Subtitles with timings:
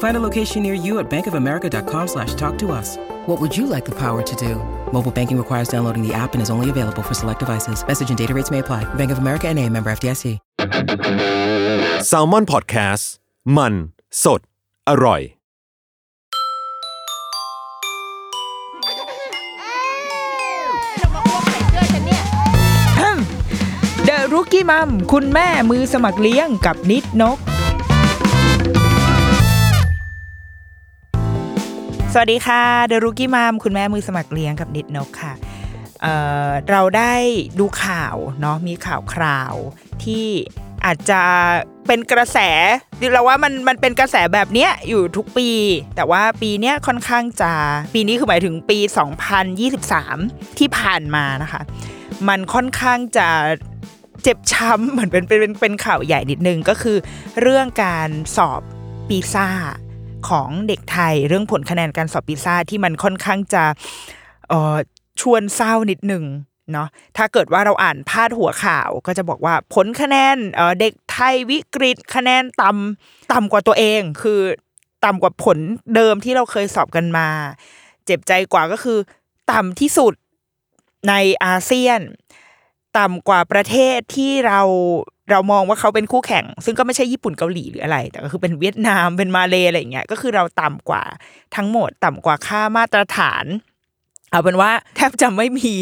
[0.00, 2.98] Find a location near you at bankofamerica.com slash talk to us.
[3.26, 4.56] What would you like the power to do?
[4.92, 7.86] Mobile banking requires downloading the app and is only available for select devices.
[7.86, 8.82] Message and data rates may apply.
[8.94, 10.38] Bank of America and a member FDIC.
[12.10, 13.04] s a l ม o n PODCAST
[13.56, 13.74] มัน
[14.24, 14.40] สด
[14.88, 15.20] อร่อย
[24.04, 27.38] เดอะรุกี้มัมคุณแม่มือสมัครเลี้ยงกับนิดนก
[32.14, 35.32] สวัสดีค่ะเดอะรุกี้มัมคุณแม่มือสมัครเลี้ยงกับนิดนกค่ะ
[36.02, 37.14] เเราได้
[37.58, 39.54] ดูข่าวเนาะมีข่าวคราว
[40.04, 40.26] ที่
[40.84, 41.22] อาจจะ
[41.86, 42.38] เป็นกระแส
[43.12, 45.50] เราว่ามันมันเป็นกระแสแบบเนี้ยอยู่ทุกปี
[45.96, 47.52] แต่ว่าปีเนี้ยค่อนข้างจะ
[47.94, 48.78] ปีนี้คือหมายถึงปี
[49.88, 51.62] 2023 ที่ผ่านมานะคะ
[52.28, 53.28] มันค่อนข้างจะ
[54.22, 56.96] เจ็บช้ำเหมือนเป็นเป็นเป็นเป็นข่าวใหญ่นิดนึงก็คือ
[57.40, 58.60] เรื่องการสอบ
[59.08, 59.48] ปีซ่า
[60.28, 63.64] ของเด็กไทยเรื่องผลคะแนนการสอบปีซ่าที่มันค่อนข้างจะ
[64.52, 64.76] ออ
[65.20, 66.24] ชวนเศร้านิดหนึ่ง
[66.72, 74.40] เนาะถ้าเกิดว่าเราอ่านพาดหัวข่าวก็จะบอกว่าผลคะแนนเออเด็กไทยวิกฤตคะแนนต่ำต่ำกว่าตัวเอง คือ
[75.04, 75.58] ต่ำกว่าผล
[75.94, 77.28] เดิมที่เราเคยสอบกันมา
[78.04, 78.98] เจ็บใจกว่าก็คือ
[79.52, 80.14] ต่ำที่สุด
[81.08, 81.14] ใน
[81.44, 82.00] อาเซียน
[82.98, 84.60] ต่ำกว่าประเทศที่เรา
[85.30, 91.02] เรามองว่าเขาเป็นคู่แข่ง ซึ่งก็ไม่ใช่ญี่ปุ่นเกาหลีหรืออะไร แต่ก็คือเป็นเวียดนามเป็นมาเลอะไรอย่างเงี้ยก็คือเราต่ำกว่า
[91.56, 93.44] ทั้งหมดต่ำกว่าค่ามาตรฐาน
[94.30, 95.72] เอาเป็นว่าแทบจะไม่มี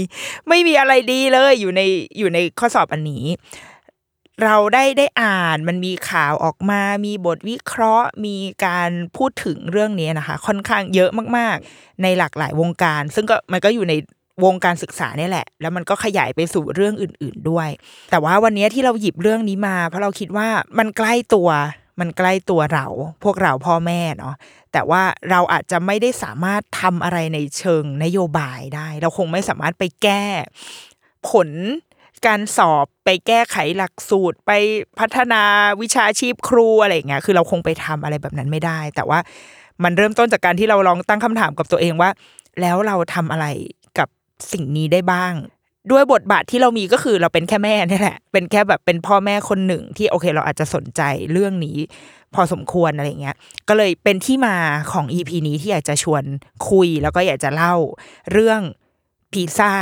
[0.48, 1.82] ไม่มีอะไรดีเลยอยู่ใน
[2.18, 3.24] อยู่ในข้อสอบอันนี้
[4.44, 8.36] เราได้ได้อ่านมันมีข่าวออกมา มีบทวิเคราะห์ มี
[8.66, 13.94] การพูดถึงเรื่องนี้นะคะ ค่อนข้างเยอะมาก ๆ ในหลากหลายวงการ ซึ่งก็มันก็อยู่ใน
[14.44, 17.68] วงการศึกษาเนี่ยแหละ แล้วมันก็ขยายไปสู่เรื่องอื่น ๆด้วย
[18.10, 21.48] แต่ว่าวันนี้ที่เราหยิบเรื่องนี้มา เพราะเราคิดว่ามันใกล้ตัว
[22.00, 22.86] มันใกล้ตัวเรา
[23.24, 24.34] พวกเราพ่อแม่เนาะ
[24.72, 30.24] แต่ว่าเราอาจจะไม่ได้สามารถทำอะไรในเชิงนโยบายได้ เราคงไม่สามารถไปแก้
[31.30, 31.48] ผล
[32.26, 34.52] การสอบไปแก้ไขหลักสูตรไป
[34.98, 35.42] พัฒนา
[35.80, 39.18] วิชาชีพครูอะไรอย่างเงี้ยคือเราคงไปทำอะไรแบบนั้นไม่ได้ แต่ว่า
[39.84, 42.10] มันเริ่มต้นจากการที่เราลองตั้งคำถามกับตัวเองว่า
[42.60, 43.46] แล้วเราทำอะไร
[44.52, 45.34] สิ่งนี้ได้บ้าง
[45.90, 51.78] ด้วยบทบาทที่เรามีก็คือเราเป็นแค่แม่นี่แหละ เป็นแค่แบบเป็นพ่อแม่คนหนึ่งที่โอเค เราอาจจะสนใจเรื่องนี้
[52.34, 53.36] พอสมควรอะไรเงี้ย
[53.68, 54.56] ก็เลยเป็นที่มา
[54.92, 56.24] ของ EP นี้ที่อยากจะชวน
[56.70, 57.74] คุยแล้วก็อยากจะเล่า
[58.32, 58.60] เรื่อง
[59.32, 59.72] พิซซ่า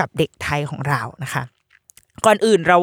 [0.00, 1.42] กับเด็กไทยของเรานะคะ
[2.26, 2.78] ก่อนอื่นเรา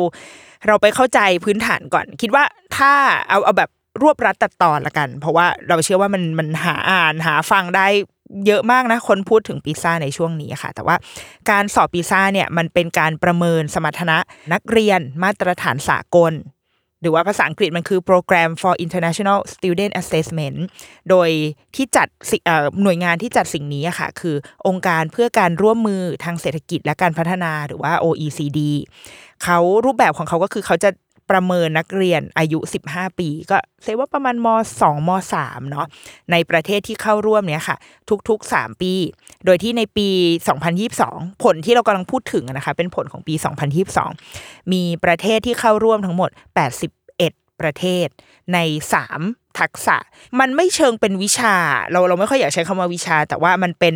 [0.67, 2.43] เราไปเข้าใจพื้นฐานก่อน คิดว่า
[2.77, 2.93] ถ้า
[3.29, 3.69] เอาเอาแบบ
[4.01, 7.87] รวบรัดตัดตอนละกัน เพราะว่าเราเชื่อว่ามันมันหาอ่านหาฟังได้
[8.47, 10.95] เยอะมากนะคนพูดถึงปีซ่าในช่วงนี้ค่ะ แต่ว่า
[11.49, 14.17] การสอบปีซ่าเนี่ยมันเป็นการประเมินสมรรถนะ
[14.53, 16.33] นักเรียนมาตรฐานสากล
[17.01, 20.57] หรือว่าภาษาอังกฤษมันคือ Program for International Student Assessment
[21.09, 21.29] โดย
[21.75, 22.07] ที่จัด
[22.83, 24.35] หน่วยงานที่จัดสิ่งนี้ค่ะ คือ
[24.67, 28.59] องค์การเพื่อการร่วมมือทางเศรษฐกิจและการพัฒนาหรือว่า OECD
[29.43, 30.89] เขารูปแบบของเขาก็คือเขาจะ
[31.29, 34.47] ประเมินนักเรียนอายุ 15 ปี ก็เซว่าประมาณม
[34.79, 35.87] 2 ม 3 เนาะ
[36.31, 37.77] ในประเทศที่เข้าร่วมเนี้ยค่ะ
[38.29, 38.93] ทุกๆ 3 ปี
[39.45, 40.07] โดยที่ในปี
[40.75, 43.33] 2022 ผลที่เรากำลังพูดถึงนะคะเป็นผลของปี
[44.03, 46.29] 2022 มีประเทศที่เข้าร่วมทั้งหมด
[46.99, 48.07] 81 ประเทศ
[48.53, 48.59] ใน
[49.11, 49.97] 3 ทักษะ
[50.39, 51.55] มันไม่เชิงเป็นวิชา
[51.91, 53.95] เราเราไม่ค่อยอยากใช้คำว่าวิชา แต่ว่ามันเป็น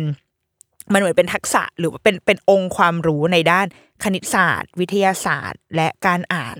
[0.92, 3.66] มันเหมือนเป็นทักษะหรือว่าเป็นเป็นองค์ความรู้ในด้าน
[4.04, 6.56] คณิตศาสตร์ วิทยาศาสตร์ และการอ่าน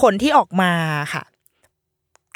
[0.00, 0.72] ผลที่ออกมา
[1.14, 1.22] ค่ะ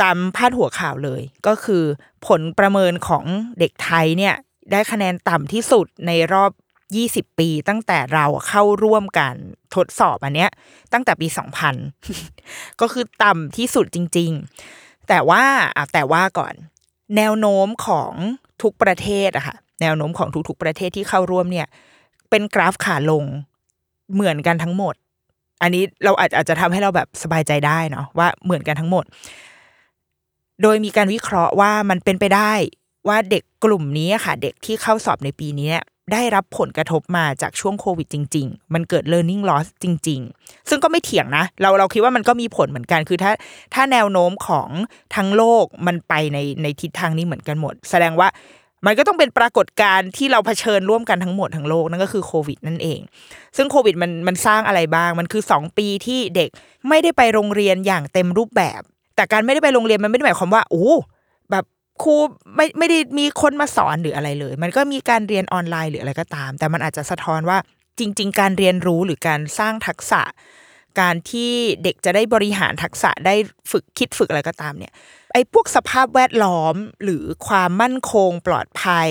[0.03, 1.85] ตามพาดหัวข่าวเลย ก็คือ
[2.27, 3.25] ผลประเมินของ
[3.59, 4.35] เด็กไทยเนี่ย
[4.73, 6.51] ได้คะแนนต่ำที่สุดในรอบ
[6.95, 9.35] 20 ปี ตั้งแต่เราเข้าร่วมกัน
[9.75, 10.51] ทดสอบอันเนี้ย
[10.93, 11.27] ตั้งแต่ปี
[12.05, 14.31] 2000 ก็คือต่ำที่สุดจริง
[14.71, 15.45] ๆ แต่ว่า
[15.93, 16.55] แต่ว่าก่อน
[17.17, 18.13] แนวโน้มของ
[18.63, 21.67] ทุกประเทศอะค่ะแนวโน้มของทุกๆประเทศที่เข้าร่วมเนี่ย
[22.31, 23.25] เป็นกราฟขาลง
[24.15, 24.95] เหมือนกันทั้งหมด
[25.65, 29.05] อันนี้เราอาจอาจจะทำให้เราแบบสบายใจได้เนาะว่าเหมือนกันทั้งหมด
[30.63, 32.53] โดยมีการวิเคราะห์ว่ามันเป็นไปได้
[33.09, 43.33] ว่าเด็กกลุ่มนี้ค่ะ เด็กที่เข้าสอบในปีนี้เนี่ยได้รับผลกระทบมาจากช่วงโควิดจริง ๆ มันเกิด learning loss จริง ๆ ซึ่งก็ไม่เถียงนะ เราเราคิดว่ามันก็มีผลเหมือนกัน คือถ้า
[43.75, 44.69] ถ้าแนวโน้มของ
[45.17, 48.29] ทั้งโลกมันไปในในทิศทางนี้เหมือนกันหมด แสดงว่า
[48.87, 53.01] มันก็ต้องเป็นปรากฏการณ์ที่เราเผชิญร่วมกันทั้งหมดทั้งโลกนั่นก็คือโควิดนั่นเอง
[53.57, 56.51] ซึ่งโควิดมันมันสร้างอะไรบ้าง มันคือ 2 ปีที่เด็ก
[56.89, 58.81] ไม่ได้ไปโรงเรียนอย่างเต็มรูปแบบ
[59.17, 60.89] แต่การไม่ได้ไปโรงเรียนมันไม่ได้หมายความว่าโอ้
[61.51, 61.65] แบบ
[62.03, 62.15] ครู
[62.57, 67.59] ไม่ไม่ได้มีคนมาสอนหรืออะไรเลย มันก็มีการเรียนออนไลน์หรืออะไรก็ตาม แต่มันอาจจะสะท้อนว่า
[67.99, 70.23] จริง ๆ การเรียนรู้หรือการสร้างทักษะ
[71.01, 71.53] การที่
[71.83, 73.35] เด็กจะได้บริหารทักษะได้
[73.71, 74.93] ฝึกคิดฝึกอะไรก็ตามเนี่ย
[75.33, 79.11] ไอ้พวกสภาพแวดล้อมหรือความมั่นคงปลอดภัย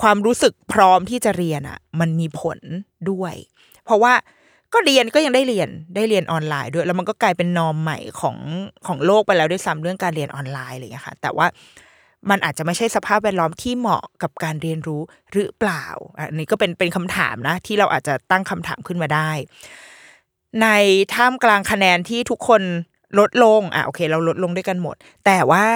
[0.00, 2.58] ความรู้สึกพร้อมที่จะเรียนอะ มันมีผล
[3.10, 3.34] ด้วย
[3.84, 4.14] เพราะว่า
[4.72, 8.36] ก็เรียนก็ยังได้เรียนได้เรียนออนไลน์ด้วย แล้วมันก็กลายเป็นนอมใหม่ของ
[8.86, 11.46] ของโลกไปแล้วด้วยซ้ำเรื่องการเรียนออนไลน์อะไรอย่างเงี้ค่ะ แต่ว่า
[12.30, 15.84] มันอาจจะไม่ใช่สภาพแวดล้อมที่เหมาะกับการเรียนรู้หรือเปล่า
[16.18, 19.30] อันนี้ก็เป็นเป็นคำถามนะ ที่เราอาจจะตั้งคำถามขึ้นมาได้
[20.62, 20.68] ใน
[21.14, 22.62] ท่ามกลางคะแนนที่ทุกคน
[23.18, 24.96] ลดลง อะโอเค เราลดลงด้วยกันหมด
[25.26, 25.66] แต่ว่า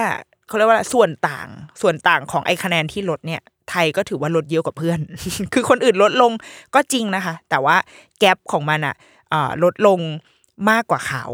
[0.47, 1.47] เขาเรียกว่าส่วนต่าง
[1.81, 4.99] ส่วนต่างของไอ้คะแนนที่ลดเนี่ย ไทยก็ถือว่าลดเยอะกว่าเพื่อน
[5.53, 6.31] คือคนอื่นลดลง
[6.75, 7.75] ก็จริงนะคะ แต่ว่า
[8.19, 8.95] แกลบของมันอะ
[9.63, 9.99] ลดลง
[10.69, 11.25] มากกว่าเขา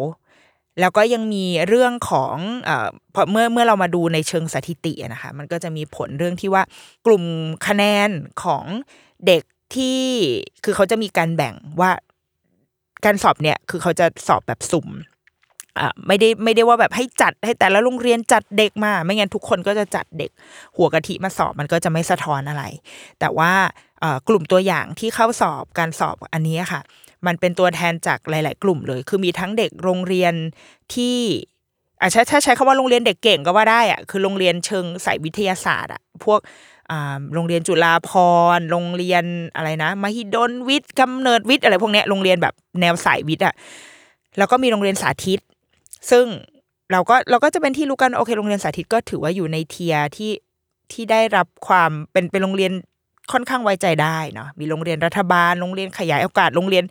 [0.79, 2.35] แล้วก็ยังมีเรื่องของ
[2.67, 2.69] อ
[3.13, 6.63] พอเมื่อเมื่อเรามาดูในเชิงสถิตินะคะ มันก็จะมีผลเรื่องที่ว่า
[7.05, 7.23] กลุ่ม
[7.67, 8.09] คะแนน
[8.43, 8.63] ของ
[9.27, 9.43] เด็ก
[9.75, 10.01] ที่
[10.63, 11.91] คือเขาจะมีการแบ่งว่า
[13.05, 14.87] การสอบเนี่ยคือเขาจะสอบแบบสุ่ม
[15.79, 20.31] อ่าไม่ได้ไม่ได้ว่าแบบให้จัดให้แต่ละโรงเรียนจัดเด็กมา ไม่งั้นทุกคนก็จะจัดเด็ก
[20.77, 22.63] หัวกะทิมาสอบมันก็จะไม่สะท้อนอะไร
[23.19, 23.51] แต่ว่า
[24.27, 26.81] กลุ่มตัวอย่างที่เข้าสอบการสอบอันนี้ค่ะ
[27.25, 30.33] มันเป็นตัวแทนจากหลาย ๆ กลุ่มเลย คือมีทั้งเด็กโรงเรียน
[30.93, 31.17] ที่
[32.01, 36.39] อะถ้าถ้าใช้คำว่าโรงเรียนเด็กเก่งก็ว่าได้อะคือโรงเรียนเชิงสายวิทยาศาสตร์อะพวก
[37.33, 38.11] โรงเรียนจุฬาภ
[38.57, 39.23] รณ์โรงเรียน
[39.55, 43.53] อะไรนะ มหิดลวิทย์กำเนิดวิทย์อะไรพวกเนี้ยโรงเรียนแบบแนวสายวิทย์อะ
[44.37, 45.39] แล้วก็มีโรงเรียนสาธิต
[46.11, 46.25] ซึ่ง
[46.91, 50.31] เราก็เราก็จะเป็นที่รู้กันโอเคโรงเรียนสาธิตก็ถือว่าอยู่ในเทียที่
[50.91, 52.71] ที่ได้รับความเป็นเป็นโรงเรียน
[53.31, 56.83] ค่อนข้างไว้ใจได้เนาะมีโรงเรียนรัฐบาล โรงเรียนขยายโอกาสโรงเรียน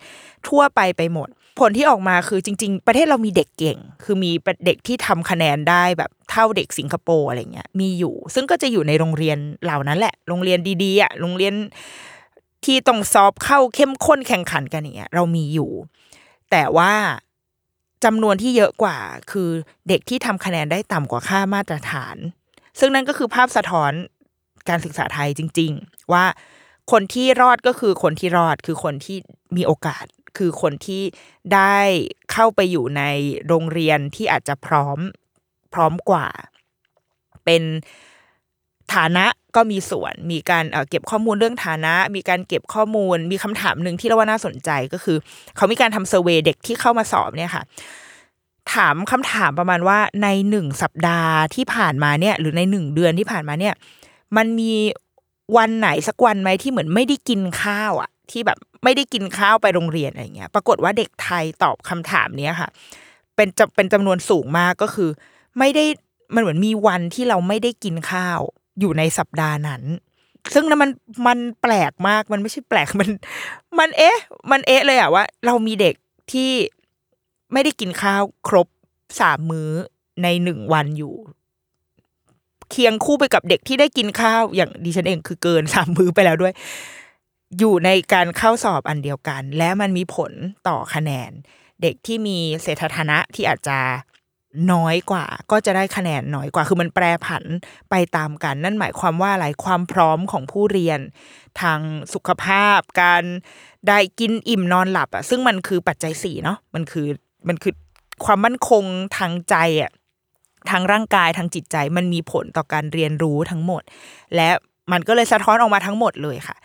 [0.49, 1.29] ทั่วไปไปหมด
[1.59, 4.31] ผลที่ออกมาคือจริง ๆ ประเทศเรามีเด็กเก่ง คือมี
[4.67, 11.55] เด็กที่ทำคะแนนได้แบบเท่าเด็กสิงคโปร์อะไรเงี้ยมีอยู่ ซึ่งก็จะอยู่ในโรงเรียนเหล่านั้นแหละ โรงเรียนดีๆอะโรงเรียน
[12.65, 15.71] ที่ต้องสอบเข้าเข้มข้นแข่งขันกันเงี้ยเรามีอยู่
[16.51, 16.93] แต่ว่า
[18.05, 18.99] จำนวนที่เยอะกว่า
[19.31, 19.51] คือ
[19.89, 22.17] เด็กที่ทำคะแนนได้ต่ำกว่าค่ามาตรฐาน
[22.79, 23.93] ซึ่งนั่นก็คือภาพสะท้อน
[24.69, 26.25] การศึกษาไทยจริง ๆ ว่า
[26.93, 29.17] คนที่รอดก็คือคนที่รอดคือคนที่
[29.57, 30.05] มีโอกาส
[30.39, 31.03] คือคนที่
[31.55, 31.79] ได้
[32.33, 33.03] เข้าไปอยู่ใน
[33.47, 34.99] โรงเรียนที่อาจจะพร้อม
[35.75, 36.27] พร้อมกว่า
[37.45, 37.63] เป็น
[38.95, 39.27] ฐานะ
[39.57, 45.17] ก็มีส่วน มีการเก็บข้อมูลเรื่องฐานะ มีการเก็บข้อมูล มีคำถามหนึ่งที่เราว่าน่าสนใจก็คือ
[45.57, 47.63] เขามีการทำเซอร์เวยเด็กที่เข้ามาสอบเนี่ยค่ะ
[48.75, 53.75] ถามคำถามประมาณว่าในหนึ่งสัปดาห์ที่ผ่านมาเนี่ย หรือในหนึ่งเดือนที่ผ่านมาเนี่ย
[54.37, 54.73] มันมี
[55.57, 62.69] วันไหนสักวันไหมที่เหมือนไม่ได้กินข้าวอะ ที่แบบไม่ได้กินข้าวไปโรงเรียนอะไรเงี้ย ปรากฏว่าเด็กไทยตอบคำถามเนี้ยค่ะ
[63.35, 65.11] เป็นจะเป็นจำนวนสูงมากก็คือ
[65.59, 65.85] ไม่ได้
[66.35, 68.41] มันเหมือนมีวันที่เราไม่ได้กินข้าว
[68.81, 69.83] อยู่ในสัปดาห์นั้น
[70.55, 70.91] ซึ่งนั้นมัน
[71.27, 73.09] มันแปลกมากมันไม่ใช่แปลกมัน
[73.79, 74.19] มันเอ๊ะ
[74.51, 75.95] มันเอ๊ะเลยอะว่า เรามีเด็ก
[76.33, 76.51] ที่
[77.53, 78.69] ไม่ได้กินข้าวครบ
[79.21, 79.71] สามมื้อ
[80.23, 81.15] ในหนึ่งวันอยู่
[82.71, 86.53] เคียงคู่ไปกับเด็กที่ได้กินข้าวอย่างดิฉันเองคือเกินสามมื้อไปแล้วด้วย
[87.59, 90.33] อยู่ในการเข้าสอบอันเดียวกัน และมันมีผล
[90.69, 91.31] ต่อคะแนน
[91.83, 93.79] เด็กที่มีเศรษฐฐานะที่อาจจะ
[94.73, 97.45] น้อยกว่า ก็จะได้คะแนนน้อยกว่า คือมันแปรผัน
[97.91, 101.01] ไปตามกัน นั่นหมายความว่าอะไรความพร้อมของผู้เรียน
[101.61, 101.81] ทาง
[102.15, 103.25] สุขภาพ การ
[103.89, 107.09] ได้กินอิ่มนอนหลับอะซึ่งมันคือปัจจัยสี่เนาะมันคือ
[107.49, 107.75] มันคือ
[108.25, 108.85] ความมั่นคง
[109.19, 109.93] ทางใจอะ
[110.71, 113.83] ทางร่างกายทางจิตใจมันมีผลต่อการเรียนรู้ทั้งหมด
[114.37, 114.49] และ
[114.93, 116.57] มันก็เลยสะท้อนออกมาทั้งหมดเลยค่ะ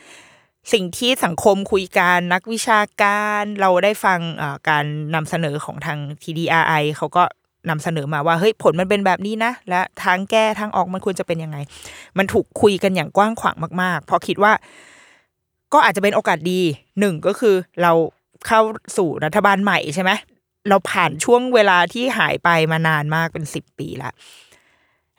[0.74, 4.20] สิ่งที่สังคมคุยกันนักวิชาการเราได้ฟัง
[4.70, 4.86] การ
[5.16, 7.24] นำเสนอของทาง TDRI เขาก็
[7.70, 11.58] นำเสนอมาว่าเฮ้ยผลมันเป็นแบบนี้นะ และทางแก้ทางออกมันควรจะเป็นยังไง
[12.18, 14.54] มันถูกคุยกันอย่างกว้างขวางมากๆ เพราะคิดว่า
[15.74, 16.62] ก็อาจจะเป็นโอกาสดี
[17.00, 17.92] หนึ่งก็คือเรา
[18.48, 18.62] เข้า
[18.98, 20.12] สู่รัฐบาลใหม่ใช่ไหม
[20.70, 24.14] เราผ่านช่วงเวลาที่หายไปมานานมากเป็นสิบปีล้ว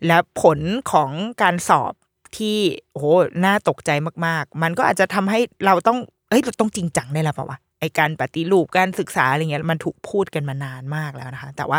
[0.06, 0.58] และผล
[0.92, 1.10] ของ
[1.42, 1.92] การสอบ
[2.36, 2.58] ที่
[2.92, 3.06] โอ้โห
[3.44, 3.90] น่าตกใจ
[4.26, 11.78] มากๆ มันก็อาจจะทำให้เราต้องเอ้ยเราต้องจริงจังได้แล้วป่าวะไอการปฏิรูปการศึกษาอะไรเงี้ยมันถูกพูดกันมานานมากแล้วนะคะ แต่ว่า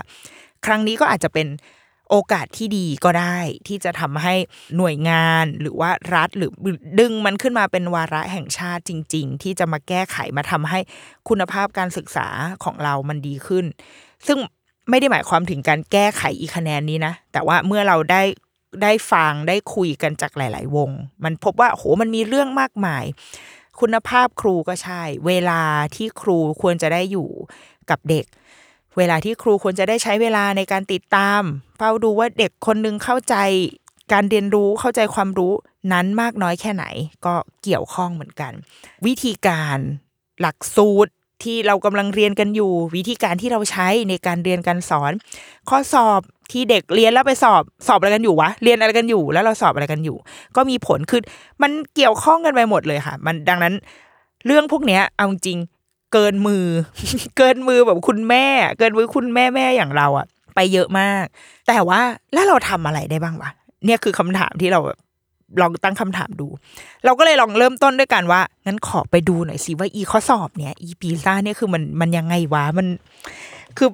[0.65, 1.47] ครั้งนี้ก็อาจจะเป็น
[2.09, 4.35] โอกาสที่ดีก็ได้ที่จะทำให้
[4.77, 6.51] หน่วยงานหรือว่ารัฐหรือ
[6.99, 10.79] ดึงมันขึ้นมาเป็นวาระแห่งชาติจริง ๆ ที่จะมาแก้ไขมาทำให้
[11.29, 12.27] คุณภาพการศึกษา
[12.63, 13.65] ของเรามันดีขึ้น
[14.27, 14.37] ซึ่ง
[14.89, 18.21] ไม่ได้หมายความถึงการแก้ไขอีคะแนนนี้นะ แต่ว่าเมื่อเราได้
[18.83, 20.89] ได้ฟังได้คุยกันจากหลาย ๆ วง
[21.23, 23.03] มันพบว่าโหมันมีเรื่องมากมาย
[23.79, 25.61] คุณภาพครูก็ใช่ เวลา
[25.95, 27.29] ที่ครูควรจะได้อยู่
[27.89, 28.25] กับเด็ก
[28.97, 31.41] เวลาที่ครูควรจะได้ใช้เวลาในการติดตาม
[31.77, 33.35] เฝ้าดูว่าเด็กคนหนึงเข้าใจ
[34.13, 35.53] การเรียนรู้เข้าใจความรู้
[35.93, 36.85] นั้นมากน้อยแค่ไหน
[37.25, 38.53] ก็เกี่ยวข้องเหมือนกัน
[39.05, 39.77] วิธีการ
[40.41, 41.11] หลักสูตร
[41.43, 45.11] ที่เรากำลังเรียนกันอยู่ วิธีการที่เราใช้ในการเรียนการสอน
[45.69, 46.21] ข้อสอบ
[46.51, 50.17] ที่เด็กเรียนแล้วไปสอบสอบอะไรกันอยู่วะเรียนอะไรกันอยู่ แล้วเราสอบอะไรกันอยู่
[50.55, 51.21] ก็มีผลคือ
[51.61, 53.73] มันเกี่ยวข้องกันไปหมดเลยค่ะ มันดังนั้น
[54.45, 55.59] เรื่องพวกเนี้ยเอาจริง
[56.13, 56.65] เกินมือ
[57.37, 58.45] เกินมือแบบคุณแม่
[58.77, 61.25] เกินมือคุณแม่แม่อย่างเราอะไปเยอะมาก
[61.67, 62.01] แต่ว่า
[62.33, 63.49] แล้วเราทำอะไรได้บ้างวะ
[63.85, 64.97] เนี่ยคือคำถามที่เราแบบ
[65.61, 66.47] ลองตั้งคำถามดู
[67.05, 72.87] เราก็เลยลองเริ่มต้นด้วยกันว่า งั้นขอไปดูหน่อยสิว่าอีข้อสอบเนี่ยอีปีซ่าเนี่ยคือมันมันยังไงวะมัน
[73.77, 73.89] คือ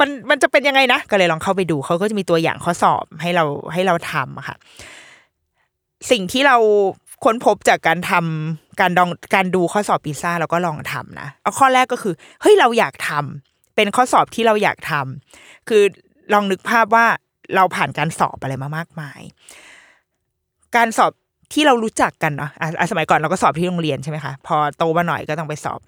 [0.00, 4.56] มันมันจะเป็นยังไงนะ ก็เลยลองเข้าไปดูเขาก็จะมีตัวอย่างข้อสอบให้เราให้เราทำอะค่ะ
[6.10, 6.56] สิ่งที่เรา
[7.24, 15.82] ค้นพบจากการทำการดองการดูข้อสอบปีซ่าเราก็ลองทำนะเอาข้อแรกก็คือเฮ้ยเราอยากทำเป็นข้อสอบที่เราอยากทำคือ
[16.32, 17.06] ลองนึกภาพว่า
[17.56, 19.20] เราผ่านการสอบอะไรมามากมาย
[20.76, 21.12] การสอบ
[21.52, 25.80] ที่เรารู้จักกันเนาะอะสมัยก่อนเราก็สอบที่โรงเรียนใช่ไหมคะพอโตมาหน่อยก็ต้องไปสอบ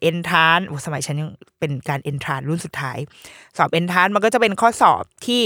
[0.00, 2.98] เอ็นทานโอ้สมัยฉันยังเป็นการเอ็นทานรุ่นสุดท้าย
[3.56, 5.42] สอบเอ็นทานมันก็จะเป็นข้อสอบที่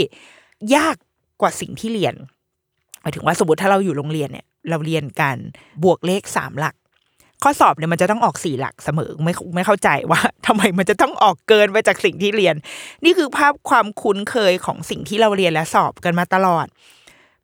[0.74, 0.96] ยาก
[1.40, 2.14] กว่าสิ่งที่เรียน
[3.00, 5.36] หมายถึงว่าสมมติถ้าเราอยู่โรงเรียนเนี่ย เราเรียนกัน
[5.82, 6.74] บวกเลขสามหลัก
[7.42, 12.54] ข้อสอบเนี่ยมันจะต้องออกสี่หลักเสมอไม่ไม่เข้าใจว่าทำไมมันจะต้องออกเกินไปจากสิ่งที่เรียน
[13.04, 16.66] นี่คือภาพความคุ้นเคยของสิ่งที่เราเรียนและสอบกันมาตลอด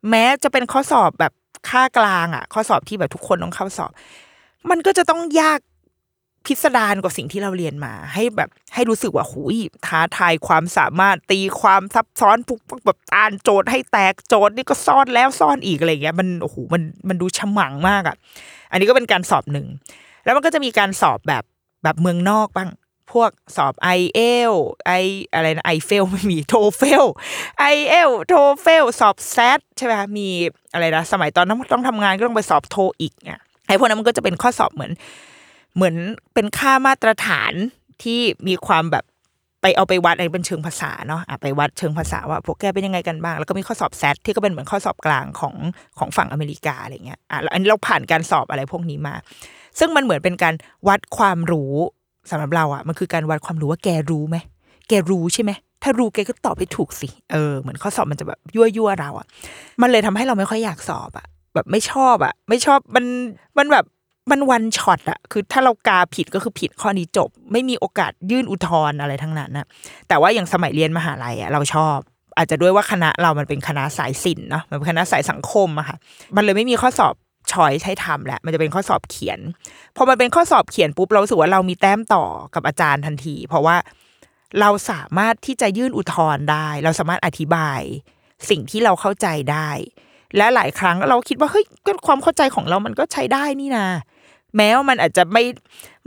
[0.09, 1.33] แม้จะเป็นข้อสอบแบบ
[1.69, 3.91] ค่ากลางอะข้อสอบที่แบบทุกคนต้องเข้าสอบ
[4.69, 5.59] มันก็จะต้องยาก
[6.45, 18.15] พิสดารกว่าสิ่งที่เราเรียนมา ให้แบบให้รู้สึกว่าหูยท้าทายความสามารถตีความซับซ้อนปุ๊บแบบอ่านโจทย์ให้แตกโจทย์นี่ก็ซ่อนแล้วซ่อนอีกอะไรเงี้ยมันโอ้โหมันมันดูฉมังมากอะ
[18.71, 19.67] อันนี้ก็เป็นการสอบหนึ่ง
[20.23, 21.43] แล้วมันก็จะมีการสอบแบบ
[21.83, 22.69] แบบเมืองนอกบ้าง
[23.13, 24.19] พวกสอบ i อเอ
[24.51, 24.53] ล
[24.85, 24.91] ไอ
[25.33, 27.05] อะไรนะไอเฟลไม่มีโทเฟล
[27.59, 30.27] ไอเอลโทเฟลสอบแซดใช่ไหมมี
[30.73, 34.91] อะไรนะสมัยตอนนั้นต้องทำงานก็ต้องไปสอบโทอีกเนี่ยไอพวกนั้นมันก็จะเป็นข้อสอบเหมือน
[35.75, 35.95] เหมือน
[36.33, 37.53] เป็นค่ามาตรฐาน
[38.03, 39.05] ที่มีความแบบ
[39.61, 45.55] ไปเอาไปวัดอะไรเป็นเชิงภาษาเนาะะไปวัดเชิงภาษาว่าพวกแกเป็นยังไงกันบ้าง แล้วก็มีข้อสอบแซดที่ก็เป็นเหมือนข้อสอบกลางของ
[45.99, 49.15] ของฝั่งอเมริกาอะไรเงี้ยอะอันนี้เราผ่านการสอบอะไรพวกนี้มา
[49.79, 50.55] ซึ่งมันเหมือนเป็นการ
[50.87, 51.73] วัดความรู้
[52.29, 54.37] สำหรับเราอะมันคือการวัดความรู้ว่าแกรู้ไหม
[54.87, 55.51] แกรู้ใช่ไหม
[55.83, 59.25] ถ้ารู้แกก็ตอบให้ถูกสิเออเหมือนข้อสอบมันจะแบบยั่วยั่วเราอะ
[59.81, 63.05] มันเลยทำให้เราไม่ค่อยอยากสอบอะ แบบไม่ชอบอะ ไม่ชอบมัน
[63.57, 63.85] มันแบบ
[64.31, 69.65] มันวันช็อตอะคือถ้าเรากาผิดก็คือผิดข้อนี้จบ ไม่มีโอกาสยื่นอุทธรณ์อะไรทั้งนั้นนะ
[70.07, 71.97] แต่ว่าอย่างสมัยเรียนมหาลัยอะเราชอบ
[72.37, 75.97] อาจจะด้วยว่าคณะเรามันเป็นคณะสายศิลป์เนาะมันเป็นคณะสายสังคมอะค่ะ
[76.35, 77.13] มันเลยไม่มีข้อสอบ
[77.53, 79.39] ชอยให้ทำแหละ มันจะเป็นข้อสอบเขียน
[79.95, 82.25] พอมันเป็นข้อสอบเขียนปุ๊บเราสึกว่าเรามีแต้มต่อ
[82.55, 83.77] กับอาจารย์ทันที เพราะว่า
[84.59, 87.81] เราสามารถที่จะยื่นอุทธรณ์ได้ เราสามารถอธิบาย
[88.49, 89.69] สิ่งที่เราเข้าใจได้
[90.37, 91.65] และหลายครั้งเราคิดว่าเฮ้ย
[92.07, 93.85] ความเข้าใจของเรามันก็ใช้ได้นี่นา
[94.55, 95.43] แม้ว่ามันอาจจะไม่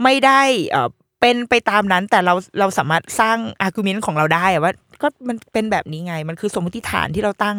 [0.03, 0.89] ไม่ได้เอ่อ
[1.21, 7.57] เป็นไปตามนั้นแต่เราเราสามารถสร้าง argument ของเราได้ว่าก็มันเป็นแบบนี้ไงมันคือสมมติฐานที่เราตั้ง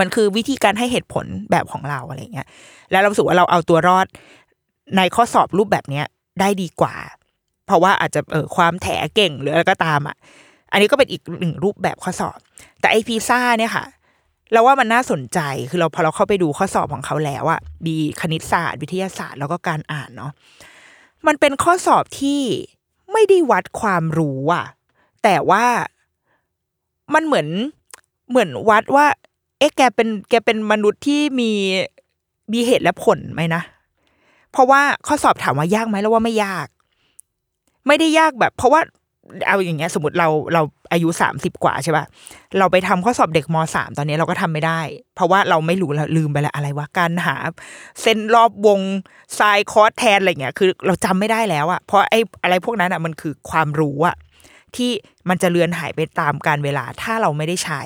[0.00, 2.48] มันคือวิธีการให้เหตุผลแบบของเราอะไรเงี้ย
[2.90, 4.06] แล้วเรารู้สึกว่าเราเอาตัวรอด
[4.96, 6.04] ในข้อสอบรูปแบบเนี้ย
[6.40, 6.94] ได้ดีกว่า
[7.66, 10.16] เพราะว่าอาจจะเออความแถเก่งหรืออะไรก็ตามอะ
[10.72, 12.38] อันนี้ก็เป็นอีกหนึ่งรูปแบบข้อสอบ
[12.80, 13.86] แต่ไอพีซ่าเนี่ยค่ะ
[14.52, 15.38] เราว่ามันน่าสนใจ
[15.70, 20.32] คือเราพอเราเข้าไปดูข้อสอบของเขาแล้วอะมีคณิตศาสตร์ วิทยาศาสตร์แล้วก็การอ่านเนาะ
[21.26, 22.42] มันเป็นข้อสอบที่
[23.12, 24.66] ไม่ได้วัดความรู้อะ
[25.24, 25.64] แต่ว่า
[27.14, 27.48] มันเหมือน
[28.30, 29.06] เหมือนวัดว่า
[29.58, 31.50] เอ๊ะแกเป็นแกเป็นมนุษย์ที่มี
[32.52, 33.62] มีเหตุและผลไหมนะ
[34.52, 36.66] เพราะว่าข้อสอบถามว่ายากไหมแล้วว่าไม่ยาก
[37.86, 38.80] ไม่ได้ยากแบบ เพราะว่า
[39.46, 42.04] เอาอย่างเงี้ย สมมติเราเราอายุสามสิบกว่าใช่ป่ะ
[42.58, 44.80] เราไปทำข้อสอบเด็กมสามตอนนี้เราก็ทำไม่ได้
[45.14, 47.36] เพราะว่าเราไม่รู้เราลืมไปแล้วอะไรวะการหา
[48.02, 48.80] เส้นรอบวง
[49.34, 54.16] sin cos tan อะไรเงี้ยคือ เราจำไม่ได้แล้วอะเพราะไอ้อะไรพวกนั้นอะมันคือความรู้อะ
[54.76, 54.90] ที่
[55.28, 57.82] มันจะเลือนหายไปตามกาลเวลาถ้าเราไม่ได้ใช้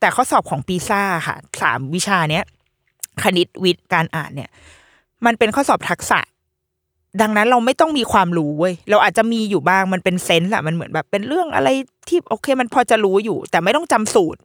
[0.00, 2.44] แต่ข้อสอบของปีซ่าค่ะสามวิชาเนี้ย
[3.22, 4.50] คณิตวิทย์การอ่านเนี่ย
[5.26, 6.20] มันเป็นข้อสอบทักษะ
[7.20, 11.68] ดังนั้นเราไม่ต้องมีความรู้เว้ยเราอาจจะมีอยู่บ้างมันเป็น sense อะมันเหมือนแบบเป็นเรื่องอะไร
[12.08, 14.40] ที่โอเค มันพอจะรู้อยู่ แต่ไม่ต้องจำสูตร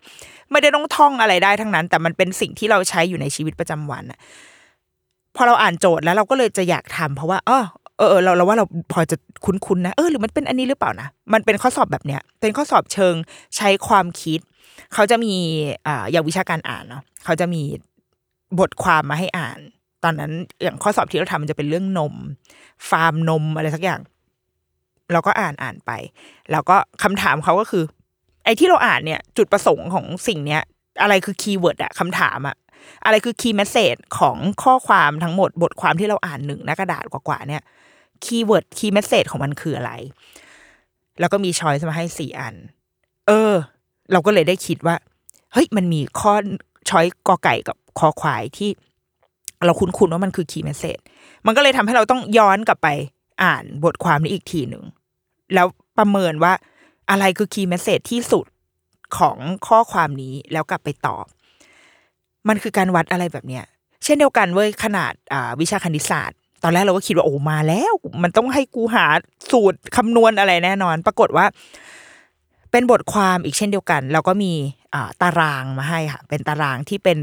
[0.51, 4.19] ไม่ได้ต้องท่องอะไรได้ทั้งนั้น แต่มันเป็นสิ่งที่เราใช้อยู่ในชีวิตประจำวันอะ
[5.36, 7.63] พอเราอ่านโจทย์แล้วเราก็เลยจะอยากทำเพราะว่าเออ
[7.98, 13.16] เออเราเราว่าเราพอจะคุ้นๆนะเออหรือมันเป็นอันนี้หรือเปล่านะมันเป็นข้อสอบแบบเนี้ย เป็นข้อสอบเชิง
[13.58, 14.39] ใช้ความคิด
[14.94, 15.34] เขาจะมี
[15.88, 17.62] อ่าอย่างวิชาการอ่านเนาะเขาจะมี
[18.60, 19.60] บทความมาให้อ่าน
[20.04, 20.32] ตอนนั้น
[20.63, 22.13] อย่างข้อสอบที่เราทำมันจะเป็นเรื่องนม
[22.89, 24.01] ฟาร์มนมอะไรสักอย่าง
[25.13, 25.92] เราก็อ่านอ่านไป
[26.51, 27.84] แล้วก็คำถามเขาก็คือ
[28.44, 30.62] ไอ้ที่เราอ่านเนี่ย จุดประสงค์ของสิ่งเนี้ย
[31.01, 32.56] อะไรคือ keyword อะคำถามอะ
[33.06, 37.62] อะไรคือ key message ของข้อความทั้งหมดบทความที่เราอ่านหนึ่งหน้ากระดาษกว่าๆเนี่ย
[38.25, 39.92] keyword key message ของมันคืออะไร
[41.20, 42.56] แล้วก็มี choice มาให้สี่อัน
[43.28, 43.54] เออ
[44.12, 44.96] เราก็เลยได้คิดว่า
[45.54, 46.34] เฮ้ย มันมีข้อ
[46.89, 48.70] choice กอไก่กับคอควายที่
[49.66, 50.98] เราคุ้นๆว่ามันคือ key message
[51.46, 52.88] มันก็เลยทำให้เราต้องย้อนกลับไป
[53.44, 54.84] อ่านบทความนี้อีกทีหนึ่ง
[55.54, 56.54] แล้วประเมินว่า
[57.10, 58.46] อะไรคือคีย์แมสเซจที่สุด
[59.18, 61.26] ของข้อความนี้แล้วกลับไปตอบ
[62.48, 63.66] มันคือการวัดอะไรแบบเนี้ย
[64.04, 65.14] เช่นเดียวกันเว้ยขนาด
[65.62, 69.06] วิชาคณิตศาสตร์ ตอนแรกเราก็คิดว่าโอ้มาแล้ว มันต้องให้กูหา
[69.52, 71.46] สูตรคำนวณอะไรแน่นอน ปรากฏว่า
[72.72, 74.54] เป็นบทความอีกเช่นเดียวกัน เราก็มี
[75.22, 77.20] ตารางมาให้ค่ะ เป็นตารางที่เป็น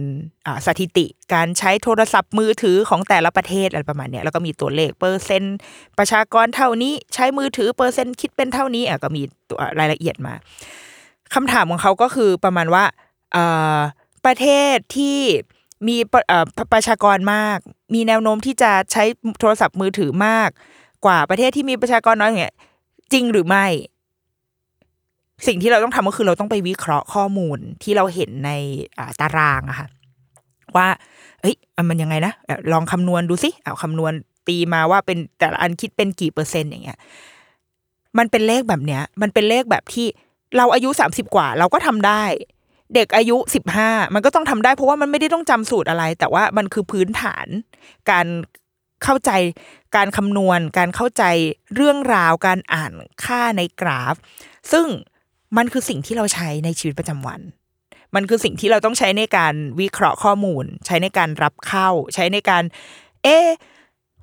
[0.67, 5.57] สถิติการใช้โทรศัพท์มือถือของแต่ละประเทศอะไรประมาณเนี้ยแล้วก็มีตัวเลขเปอร์เซ็นต์
[5.99, 10.35] ประชากรเท่านี้ใช้มือถือเปอร์เซ็นต์คิดเป็นเท่านี้อะก็มีตัวรายละเอียดมา
[11.35, 12.85] คำถามของเขาก็คือประมาณว่า
[14.27, 15.19] ประเทศที่
[15.89, 15.97] มี
[16.73, 17.59] ประชากรมาก
[17.95, 19.05] มีแนวโน้มที่จะใช้
[19.41, 20.49] โทรศัพท์มือถือมาก
[21.05, 22.55] กว่าประเทศที่มีประชากรน้อยอย่างเงี้ย
[23.13, 23.67] จริงหรือไม่
[25.47, 28.51] สิ่งที่เราต้องทำก็คือเราต้องไปวิเคราะห์ข้อมูลที่เราเห็นใน
[29.21, 29.89] ตารางอะค่ะ
[30.77, 30.89] ว่า
[31.41, 31.55] เอ้ย
[31.89, 32.33] มันยังไงนะ
[32.73, 34.13] ลองคำนวณดูสิเอาคำนวณ
[34.49, 36.99] ตีมาว่าเป็นแต่ละอันคิดเป็นกี่เปอร์เซ็นต์อย่างเงี้ย
[38.19, 40.07] มันเป็นเลขแบบเนี้ย มันเป็นเลขแบบที่
[40.57, 42.23] เราอายุสามสิบกว่า เราก็ทำได้
[42.95, 47.47] เด็กอายุสิบห้ามันก็ต้องทำได้เพราะว่ามันไม่ได้ต้องจำสูตรอะไร แต่ว่ามันคือพื้นฐาน
[48.11, 48.27] การ
[49.05, 49.31] เข้าใจ
[49.97, 51.25] การคำนวณ การเข้าใจ
[51.75, 52.93] เรื่องราวการอ่าน
[53.25, 54.15] ค่าในกราฟ
[54.73, 54.87] ซึ่ง
[55.57, 57.41] มันคือสิ่งที่เราใช้ในชีวิตประจำวัน
[58.15, 62.63] มันคือสิ่งที่เราต้องใช้ในการวิเคราะห์ข้อมูล ใช้ในการรับเข้า ใช้ในการ
[63.25, 63.39] เอ๊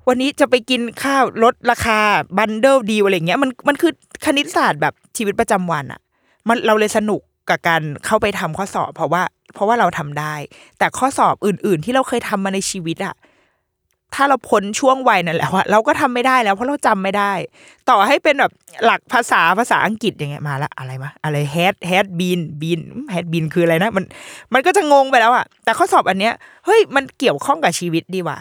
[0.08, 2.00] วันนี้จะไปกินข้าวลดราคา
[2.38, 3.92] บันเดิลดีอะไรเงี้ยมันมันคือ
[4.24, 6.00] คณิตศาสตร์แบบชีวิตประจำวันอะ
[6.48, 9.22] มันเราเลยสนุก กับการเข้าไปทำข้อสอบ เพราะว่า
[9.54, 10.34] เพราะว่าเราทำได้
[10.78, 13.16] แต่ข้อสอบอื่น ๆ ที่เราเคยทำมาในชีวิตอะ
[14.14, 17.32] ถ้าเราพ้นช่วงวัยนั้นแล้วอะเราก็ทำไม่ได้แล้วเพราะเราจำไม่ได้
[17.90, 18.52] ต่อให้เป็นแบบ
[18.84, 22.80] หลักภาษาภาษาอังกฤษอย่างเงี้ยมาละอะไรมะอะไร head head bean bean
[23.12, 24.04] head bin คืออะไรนะมัน
[24.54, 28.38] มันก็จะงงไปแล้วอะแต่ข้อสอบอันเนี้ยเฮ้ยมันเกี่ยวข้องกับชีวิตดีว่ะ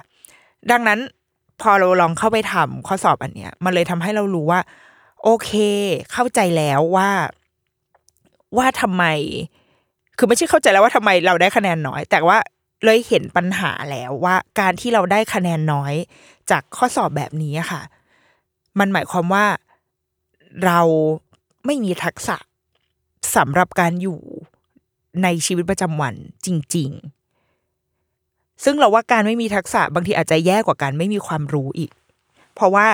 [0.71, 0.99] ดังนั้น
[1.61, 4.59] พอเราลองเข้าไปทำข้อสอบอันเนี้ย มันเลยทำให้เรารู้ว่า
[5.23, 5.51] โอเค
[6.11, 7.09] เข้าใจแล้วว่า
[8.57, 9.03] ว่าทำไม
[10.17, 12.37] คือไม่ใช่เข้าใจแล้วว่าทำไมเราได้คะแนนน้อย แต่ว่า
[12.85, 15.93] เลยเห็นปัญหาแล้วว่าการที่เราได้คะแนนน้อย
[16.51, 17.81] จากข้อสอบแบบนี้ค่ะ
[18.79, 19.45] มันหมายความว่า
[20.65, 20.79] เรา
[21.65, 22.37] ไม่มีทักษะ
[23.35, 24.19] สำหรับการอยู่
[25.23, 26.89] ในชีวิตประจำวันจริง
[27.77, 31.91] ๆ ซึ่งเราว่าการไม่มีทักษะบางทีอาจจะแย่กว่าการไม่มีความรู้อีก
[32.55, 32.87] เพราะว่า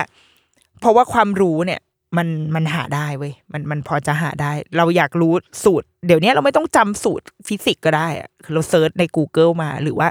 [0.79, 1.81] เพราะว่าความรู้เนี่ย
[2.17, 10.07] มันมันหาได้เว้ยมันมันพอจะหาได้ เราอยากรู้สูตร เดี๋ยวนี้เราไม่ต้องจำสูตรฟิสิกส์ก็ได้อะคือเราเซิร์ชใน Google มา หรือว่า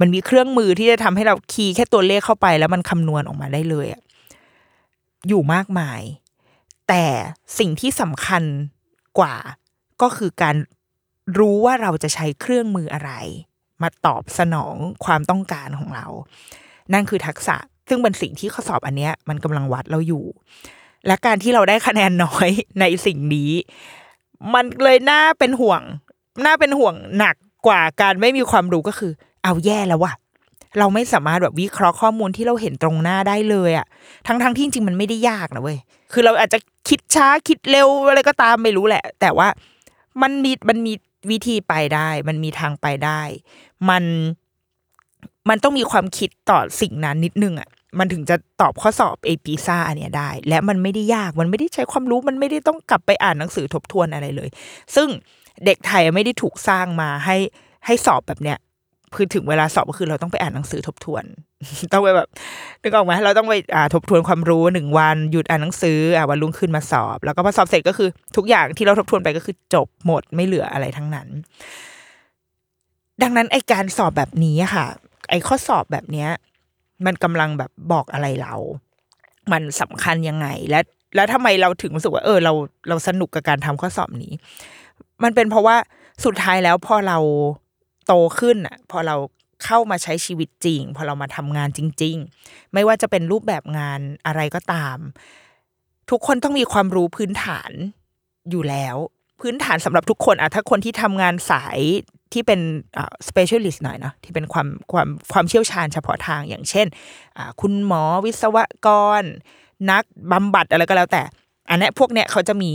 [0.00, 4.02] มันมีเครื่องมือที่จะทำให้เราคีย์แค่ตัวเลขเข้าไป แล้วมันคำนวณออกมาได้เลยอะ
[5.28, 6.00] อยู่มากมาย
[6.88, 7.04] แต่
[7.58, 8.42] สิ่งที่สำคัญ
[9.18, 9.36] กว่า
[10.02, 10.56] ก็คือการ
[11.38, 13.12] รู้ว่าเราจะใช้เครื่องมืออะไร
[13.82, 16.06] มาตอบสนองความต้องการของเรา
[16.92, 17.56] นั่นคือทักษะ
[17.88, 20.24] ซึ่งเป็นสิ่งที่ข้อสอบอันเนี้ย มันกำลังวัดเราอยู่
[21.06, 22.48] และการที่เราได้คะแนนน้อย
[22.80, 23.50] ในสิ่งนี้
[24.54, 25.82] มันเลยน่าเป็นห่วง
[26.44, 29.12] น่าเป็นห่วงหนักกว่าการไม่มีความรู้ก็คือ
[29.44, 30.12] เอาแย่แล้วว่ะ
[30.78, 33.86] เราไม่สามารถแบบวิเคราะห์ข้อมูลที่เราเห็นตรงหน้าได้เลยอะ
[34.26, 35.78] ทั้งทั้งๆที่จริงๆมันไม่ได้ยากนะเว้ย
[36.12, 36.58] คือเราอาจจะ
[36.88, 39.48] คิดช้าคิดเร็วอะไรก็ตามไม่รู้แหละ แต่ว่า
[40.22, 40.92] มันมีมันมี
[41.30, 43.20] วิธีไปได้ มันมีทางไปได้
[43.88, 44.04] มัน
[45.48, 54.48] มันต้องมีความคิดต่อสิ่งนั้นนิดนึงอะ มันถึงจะตอบข้อสอบเอปีซ่าอันเนี้ยได้ และมันไม่ได้ยากมันไม่ได้ใช้ความรู้มันไม่ได้ต้องกลับไปอ่านหนังสือทบทวนอะไรเลย
[54.94, 55.08] ซึ่ง
[55.64, 57.36] เด็กไทยไม่ได้ถูกสร้างมาให้
[57.86, 58.58] ให้สอบแบบเนี้ย
[59.14, 61.24] คือถึงเวลาสอบก็คือเราต้องไปอ่านหนังสือทบทวน
[61.92, 62.28] ต้องไปแบบ
[62.82, 71.28] นึกออกไหมเราต้องไปอ่าทบทวนความรู้หนึ่งวันหยุดอ่านหนังสืออ่าวันรุ่งขึ้นมาสอบ แล้วก็พอสอบเสร็จก็คือทุกอย่างที่เราทบทวนไปก็คือจบหมดไม่เหลืออะไรทั้งนั้น
[73.22, 74.86] ดังนั้นไอการสอบแบบนี้ค่ะ
[75.30, 76.30] ไอข้อสอบแบบเนี้ย
[77.06, 78.54] มันกำลังแบบบอกอะไรเรา
[79.52, 80.80] มันสำคัญยังไง และ
[81.16, 82.52] แล้วทำไมเราถึงรู้สึกว่า เออ เรา
[82.88, 84.32] เราสนุกกับการทำข้อสอบนี้
[85.22, 85.76] มันเป็นเพราะว่า
[86.24, 87.18] สุดท้ายแล้วพอเรา
[88.06, 89.16] โตขึ้นอะ พอเรา
[89.64, 94.98] เข้ามาใช้ชีวิตจริง พอเรามาทำงานจริง ๆ ไม่ว่าจะเป็นรูปแบบงานอะไรก็ตาม
[96.10, 97.70] ทุกคนต้องมีความรู้พื้นฐาน
[98.50, 98.96] อยู่แล้ว
[99.40, 101.78] พื้นฐานสำหรับทุกคนอะถ้าคนที่ทำงานสาย
[102.32, 102.60] ที่เป็น
[102.96, 106.86] อ่า specialist หน่อยเนาะที่เป็นความความความเชี่ยวชาญเฉพาะทางอย่างเช่น
[107.36, 108.88] อ่าคุณหมอวิศวก
[109.20, 109.22] ร
[109.90, 111.22] นักบำบัดอะไรก็แล้วแต่
[111.70, 112.72] อันนี้พวกเนี้ยเขาจะมี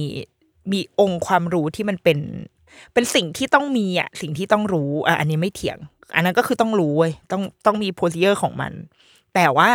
[0.71, 2.19] มีองค์ความรู้ที่มันเป็น
[2.93, 5.77] เป็นสิ่งที่ต้องมีอะสิ่งที่ต้องรู้อะอันนี้ไม่เถียง
[6.15, 8.73] อันนั้นก็คือต้องรู้เว้ยต้องต้องมีโพซิเ r อร์ของมัน
[9.33, 9.69] แต่ว่า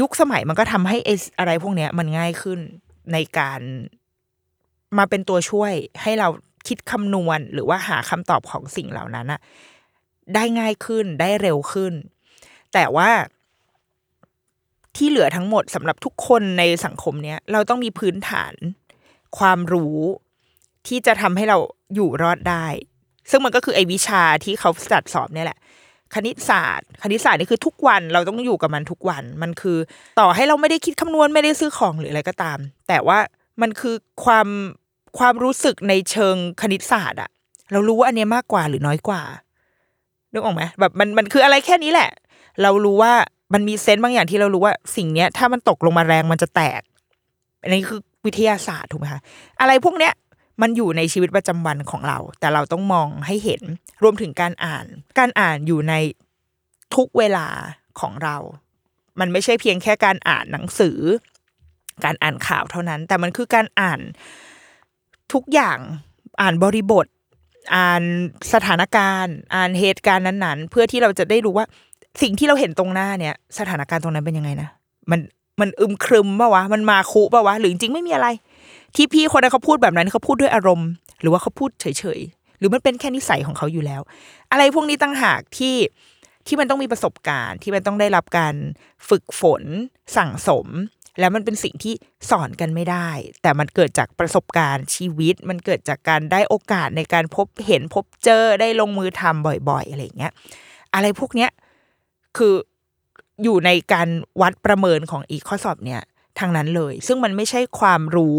[0.00, 0.96] ยุคสมัยมันก็ทำให้
[1.38, 2.58] อะไรพวกเนี้ยมันง่ายขึ้น
[3.12, 3.60] ในการ
[4.98, 5.72] มาเป็นตัวช่วย
[6.02, 6.28] ให้เรา
[6.68, 9.40] คิดคำนวณหรือว่าหาคำตอบของสิ่งเหล่านั้นอะ
[10.34, 11.92] ได้ง่ายขึ้นได้เร็วขึ้น
[12.74, 13.10] แต่ว่า
[14.96, 18.54] ที่เหลือทั้งหมดสำหรับทุกคนในสังคมเนี้ยเราต้องมีพื้นฐาน
[19.38, 19.98] ความรู้
[20.86, 21.58] ที่จะทำให้เรา
[21.94, 22.66] อยู่รอดได้
[23.30, 25.58] ซึ่งมันก็คือไอ้วิชาที่เขาจัดสอบเนี่ยแหละ
[26.14, 29.78] คณิตศาสตร์ คณิตศาสตร์นี่คือทุกวันเราต้องอยู่กับมันทุกวัน มันคือ
[30.20, 33.18] ต่อให้เราไม่ได้คิดคำนวณไม่ได้ซื้อของหรืออะไรก็ตาม แต่ว่า
[33.62, 33.94] มันคือ
[34.24, 34.48] ความ
[35.18, 37.30] ความรู้สึกในเชิงคณิตศาสตร์อะ
[37.72, 39.22] เรารู้ว่าอันเนี้ยมากกว่าหรือน้อยกว่า
[40.32, 42.10] นึกออกไหมแบบมันมันคืออะไรแค่นี้แหละ
[42.62, 43.12] เรารู้ว่า
[43.54, 46.80] มันมีเซนต์บางอย่างที่เรารู้ว่าสิ่งเนี้ย ถ้ามันตกลงมาแรงมันจะแตก
[47.62, 49.20] อันนี้คือวิทยาศาสตร์ถูกไหมคะ
[49.60, 50.12] อะไรพวกเนี้ย
[50.62, 53.62] มันอยู่ในชีวิตประจำวันของเรา แต่เราต้องมองให้เห็น
[54.02, 54.86] รวมถึงการอ่าน
[55.18, 55.94] การอ่านอยู่ใน
[56.94, 57.48] ทุกเวลา
[58.00, 58.36] ของเรา
[59.20, 60.98] มันไม่ใช่เพียงแค่การอ่านหนังสือ
[62.04, 64.00] การอ่านข่าวเท่านั้น แต่มันคือการอ่าน
[65.32, 65.78] ทุกอย่าง
[66.40, 67.06] อ่านบริบท
[67.74, 68.02] อ่าน
[68.52, 71.66] สถานการณ์ อ่านเหตุการณ์นั้นๆ เพื่อที่เราจะได้รู้ว่า
[72.22, 74.68] สิ่งที่เราเห็นตรงหน้าเนี่ย สถานการณ์ตรงนั้นเป็นยังไงนะ
[75.10, 75.20] มัน
[75.60, 78.28] มันอึมครึมปะวะมันมาคุปะวะหรือจริงๆไม่มีอะไร
[78.96, 80.88] ที่พี่คนนั้นเขาพูดแบบนั้นเขาพูดด้วยอารมณ์
[81.20, 81.86] หรือว่าเขาพูดเฉ
[82.18, 84.00] ยๆหรือมันเป็นแค่นิสัยของเขาอยู่แล้ว
[84.50, 85.76] อะไรพวกนี้ตั้งหากที่
[86.46, 88.54] ที่มันต้องมีประสบการณ์ ที่มันต้องได้รับการ
[89.08, 89.62] ฝึกฝน
[90.16, 90.66] สั่งสม
[91.20, 91.94] แล้วมันเป็นสิ่งที่
[92.30, 93.08] สอนกันไม่ได้
[93.42, 100.32] แต่มันเกิดจากประสบการณ์ชีวิต มันเกิดจากการได้โอกาสในการพบเห็นพบเจอได้ลงมือทำบ่อยๆ อะไรเงี้ย
[100.94, 101.50] อะไรพวกเนี้ย
[102.36, 102.54] คือ
[103.42, 104.08] อยู่ในการ
[104.40, 106.02] วัดประเมินของอีกข้อสอบเนี่ย
[106.38, 108.38] ทางนั้นเลย ซึ่งมันไม่ใช่ความรู้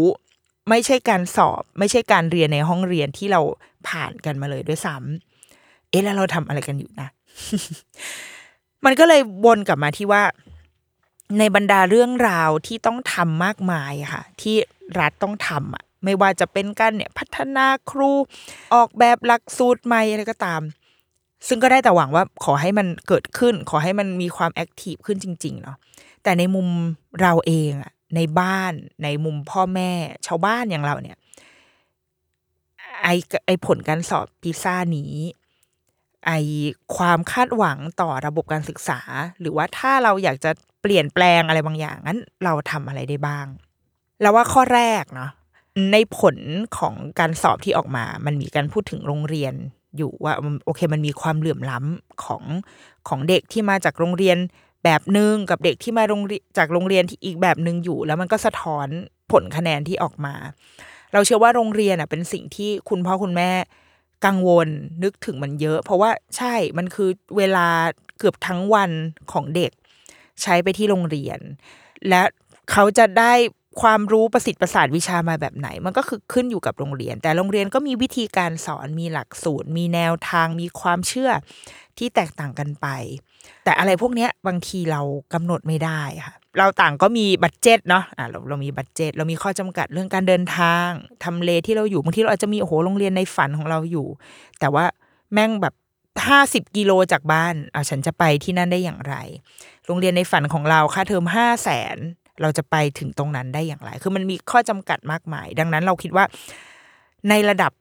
[0.70, 3.40] ไม่ใช่การสอบ ไม่ใช่การเรียนในห้องเรียนที่เรา
[3.88, 7.08] ผ่านกันมาเลยด้วยซ้ำเอ๊ะแล้วเราทำอะไรกันอยู่นะ
[8.84, 10.22] มันก็เลยวนกลับมาที่ว่า
[11.38, 14.56] ในบรรดาเรื่องราวที่ต้องทำมากมายค่ะ ที่
[15.00, 18.10] รัฐต้องทำอะไม่ว่าจะเป็นการเนี่ยพัฒนาครู
[18.74, 20.62] ออกแบบหลักสูตรใหม่อะไรก็ตาม
[21.48, 25.76] ซึ่งก็ได้แต่หวังว่าขอให้มันเกิดขึ้น ขอให้มันมีความแอคทีฟขึ้นจริง ๆ เนาะ
[26.22, 26.68] แต่ในมุม
[27.22, 28.72] เราเองอะในบ้าน
[29.04, 29.92] ในมุมพ่อแม่
[30.26, 31.16] ชาวบ้านอย่างเราเนี่ย
[33.02, 33.08] ไอ
[33.46, 35.12] ไอผลการสอบพิซซ่านี้
[36.26, 36.32] ไอ
[36.96, 39.00] ความคาดหวังต่อระบบการศึกษา
[39.40, 40.50] หรือว่าถ้าเราอยากจะ
[40.84, 43.46] เปลี่ยนแปลงอะไรบางอย่างงั้นเราทำอะไรได้บ้าง
[44.22, 45.30] แล้วว่าข้อแรกเนาะ
[45.92, 46.36] ในผล
[46.78, 49.54] ของการสอบที่ออกมา มันมีการพูดถึงโรงเรียน
[49.96, 52.42] อยู่ว่าโอเคมันมีความเหลื่อมล้ำของ
[53.08, 54.38] ของเด็กที่มาจากโรงเรียน
[54.84, 56.22] แบบหนึ่งกับเด็กที่มาโรง
[56.58, 58.88] จากโรงเรียนที่อีกแบบหนึ่งอยู่ แล้วมันก็สะท้อน
[59.32, 60.34] ผลคะแนนที่ออกมา
[61.12, 63.50] เราเชื่อว่าโรงเรียนอะเป็นสิ่งที่คุณพ่อคุณแม่
[64.26, 64.68] กังวล
[65.02, 67.66] นึกถึงมันเยอะ เพราะว่าใช่มันคือเวลา
[68.18, 68.90] เกือบทั้งวัน
[69.32, 69.72] ของเด็ก
[70.42, 71.40] ใช้ไปที่โรงเรียน
[72.08, 72.22] และ
[72.72, 73.32] เขาจะได้
[73.82, 81.30] ความรู้ประสิทธิ์ประสาทวิชามาแบบไหน มันก็คือขึ้นอยู่กับโรงเรียน แต่โรงเรียนก็มีวิธีการสอนมีหลักสูตร มีแนวทางมีความเชื่อ
[81.98, 82.86] ที่แตกต่างกันไป
[83.64, 85.00] แต่อะไรพวกเนี้ยบางทีเรา
[85.34, 90.88] กำหนดไม่ได้ค่ะเราต่างก็มีบัตเจตเนาะอะเราเรามีบัตเจตเรามีข้อจำกัดเรื่องการเดินทาง
[91.24, 94.06] ทำเลที่เราอยู่บางทีเราอาจจะมีโอ้โหโรงเรียนในฝันของเราอยู่
[94.60, 94.84] แต่ว่า
[95.32, 95.74] แม่งแบบ
[96.28, 99.14] ห้าสิบกิโลจากบ้านเอะฉันจะไปที่นั่นได้อย่างไร
[99.86, 101.96] โรงเรียนในฝันของเราค่าเทอมห้าแสน
[102.42, 106.24] เราจะไปถึงตรงนั้นได้อย่างไร คือมันมีข้อจำกัดมากมาย ดังนั้นเราคิดว่า
[107.28, 107.72] ในระดับ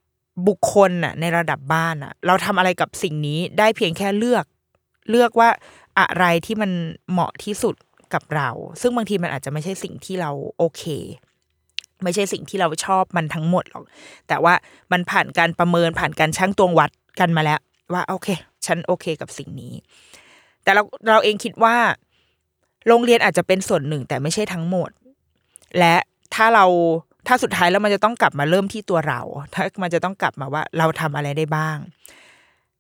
[0.48, 4.46] บุคคลน่ะ ในระดับบ้านน่ะ เราทำอะไรกับสิ่งนี้ได้เพียงแค่เลือก
[5.10, 5.50] เลือกว่า
[6.00, 6.72] อะไรที่มัน
[7.12, 7.76] เหมาะที่สุด
[8.14, 8.50] กับเรา
[8.82, 10.84] ซึ่งบางทีมันอาจจะไม่ใช่สิ่งที่เราโอเค
[12.04, 13.84] ไม่ใช่สิ่งที่เราชอบมันทั้งหมดหรอก
[14.28, 14.54] แต่ว่า
[14.92, 17.60] มันผ่านการประเมินผ่านการชั่งตวงวัดกันมาแล้ว
[17.92, 18.28] ว่าโอเค
[18.66, 19.74] ฉันโอเคกับสิ่งนี้
[20.64, 21.76] แต่เราเราเองคิดว่า
[22.88, 24.90] โรงเรียนอาจจะเป็นส่วนหนึ่ง แต่ไม่ใช่ทั้งหมด
[25.80, 25.96] และ
[26.34, 26.66] ถ้าเรา
[27.28, 29.22] ถ้าสุดท้ายแล้วมันจะต้องกลับมาเริ่มที่ตัวเรา
[29.54, 31.78] ถ้ามันจะต้องกลับมาว่า เราทำอะไรได้บ้าง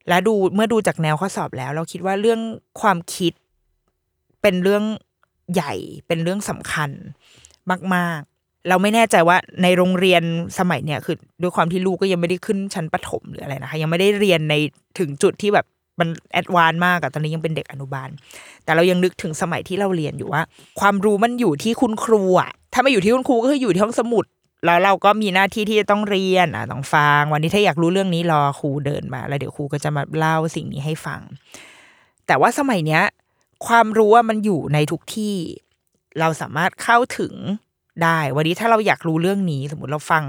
[0.07, 2.39] และดูเมื่อดูจากแนวข้อสอบแล้ว เราคิดว่าเรื่อง
[2.81, 3.33] ความคิด
[4.41, 4.83] เป็นเรื่อง
[5.53, 5.73] ใหญ่
[6.07, 6.89] เป็นเรื่องสำคัญ
[7.95, 8.32] มาก ๆ
[8.69, 10.23] เราไม่แน่ใจว่าในโรงเรียน
[10.59, 14.55] สมัยเนี้ยคือด้วยความที่ลูกก็ยังไม่ได้ขึ้นชั้นประถมหรืออะไรนะคะ ยังไม่ได้เรียนใน
[14.99, 15.65] ถึงจุดที่แบบ
[15.99, 18.09] มันแอดวานมากอะตอนนี้ยังเป็นเด็กอนุบาล
[18.63, 20.41] แต่เรายังนึกถึงสมัยที่เราเรียนอยู่ว่า
[20.79, 24.25] ความรู้มันอยู่ที่คุณครูอะถ้าไม่อยู่ที่คุณครูก็คืออยู่ที่ห้องสมุด
[24.65, 31.21] แล้วเราก็มีหน้าที่ที่จะต้องเรียนอะต้องฟัง วันนี้ถ้าอยากรู้เรื่องนี้รอครูเดินมา แล้วเดี๋ยวครูก็จะมาเล่าสิ่งนี้ให้ฟัง
[32.27, 33.03] แต่ว่าสมัยเนี้ย
[33.67, 35.35] ความรู้ว่ามันอยู่ในทุกที่
[36.19, 37.33] เราสามารถเข้าถึง
[38.03, 40.23] ได้ วันนี้ถ้าเราอยากรู้เรื่องนี้ สมมติเราฟัง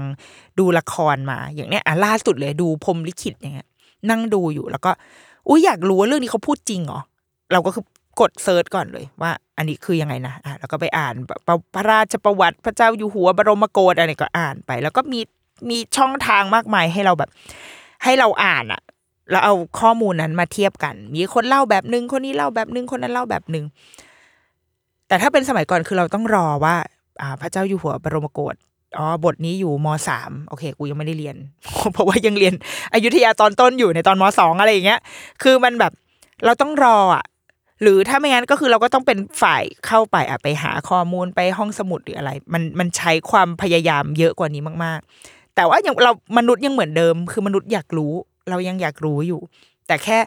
[0.59, 3.67] ดูละครมา อย่างเนี้ยอะล่าสุดเลยดูพรมลิขิตอย่างเงี้ย
[4.09, 4.91] นั่งดูอยู่แล้วก็
[5.47, 6.99] อุ้ยอยากรู้ว่าเรื่องนี้เขาพูดจริงเหรอ
[7.51, 7.85] เราก็คือ
[8.21, 11.13] กดเซิร์ชก่อนเลยว่า อันนี้คือยังไงนะอะแล้วก็ไปอ่าน
[11.47, 15.19] ประพระราชประวัติพระเจ้าอยู่หัวบรมโกศอะไรก็อ่านไป แล้วก็มี
[15.69, 17.29] มีช่องทางมากมายให้เราแบบ
[18.03, 18.81] ให้เราอ่านอะ
[19.31, 23.65] แล้วเอาข้อมูลนั้นมาเทียบกัน มีคนเล่าแบบนึงคนนี้เล่าแบบนึงคนนั้นเล่าแบบนึง
[25.07, 26.75] แต่ถ้าเป็นสมัยก่อนคือเราต้องรอว่า
[27.41, 28.55] พระเจ้าอยู่หัวบรมโกศ
[28.97, 31.35] อ๋อบทนี้อยู่มสามโอเค กูยังไม่ได้เรียน
[31.93, 32.53] เพราะว่ายังเรียน
[32.93, 34.99] อยุธยาตอนต้นอยู่ในตอนมสองอะไรอย่างเงี้ย
[35.43, 35.91] คือมันแบบ
[36.45, 37.25] เราต้องรออะ
[37.81, 48.13] หรือถ้าไม่งั้นก็คือเราก็ต้องเป็นฝ่ายเข้าไปอะไปหาข้อมูลไปห้องสมุดหรืออะไร มันมันใช้ความพยายามเยอะกว่านี้มาก ๆ แต่ว่ายังเรามนุษย์ยังเหมือนเดิม คือมนุษย์อยากรู้
[48.49, 49.41] เรายังอยากรู้อยู่
[49.87, 50.17] แต่แค่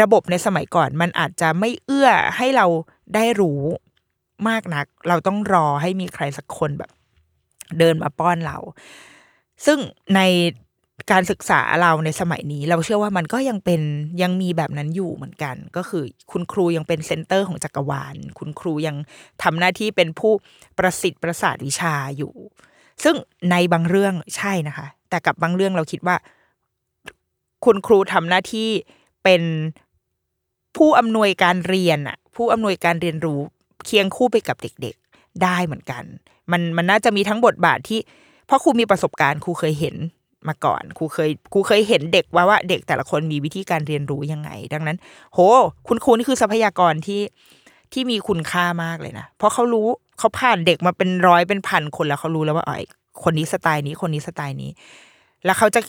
[0.00, 2.66] ระบบในสมัยก่อนมันอาจจะไม่เอื้อให้เรา
[3.14, 3.62] ได้รู้
[4.48, 6.90] มากนัก เราต้องรอให้มีใครสักคนแบบ
[7.78, 8.58] เดินมาป้อนเรา
[9.66, 9.78] ซึ่ง
[10.16, 10.20] ใน
[11.10, 13.80] การศึกษาเราในสมัยนี้ เราเชื่อว่ามันก็ยังเป็น
[14.22, 18.96] ยังมีแบบนั้นอยู่เหมือนกัน ก็คือคุณครูยังเป็นเซนเตอร์ของจักรวาล คุณครูยัง
[19.42, 20.32] ทำหน้าที่เป็นผู้
[20.78, 22.34] ประสิทธิ์ประสาทวิชาอยู่
[23.04, 23.16] ซึ่ง
[23.50, 26.16] ในบางเรื่องใช่นะคะ แต่กับบางเรื่องเราคิดว่า
[27.64, 28.68] คุณครูทำหน้าที่
[29.24, 29.42] เป็น
[30.76, 33.40] ผู้อำนวยการเรียนอะผู้อำนวยการเรียนรู้
[33.88, 36.04] เคียงคู่ไปกับเด็กๆ ได้เหมือนกัน
[36.52, 38.00] มันมันน่าจะมีทั้งบทบาทที่
[38.46, 39.96] เพราะครูมีประสบการณ์ครูเคยเห็น
[40.48, 44.96] มาก่อนครูเคยครูเคยเห็นเด็กว่าว่าเด็กแต่ละคนมีวิธีการเรียนรู้ยังไง ดังนั้น
[45.32, 45.38] โห
[45.88, 47.22] คุณครูนี่คือทรัพยากรที่
[47.92, 52.80] ที่มีคุณค่ามากเลยนะ เพราะเขารู้เขาผ่านเด็กมาเป็นร้อยเป็นพันคนแล้วเขารู้แล้วว่าอ๋อ
[53.24, 54.70] คนนี้สไตล์นี้คนนี้สไตล์นี้
[55.44, 55.80] แล้วเขาจะ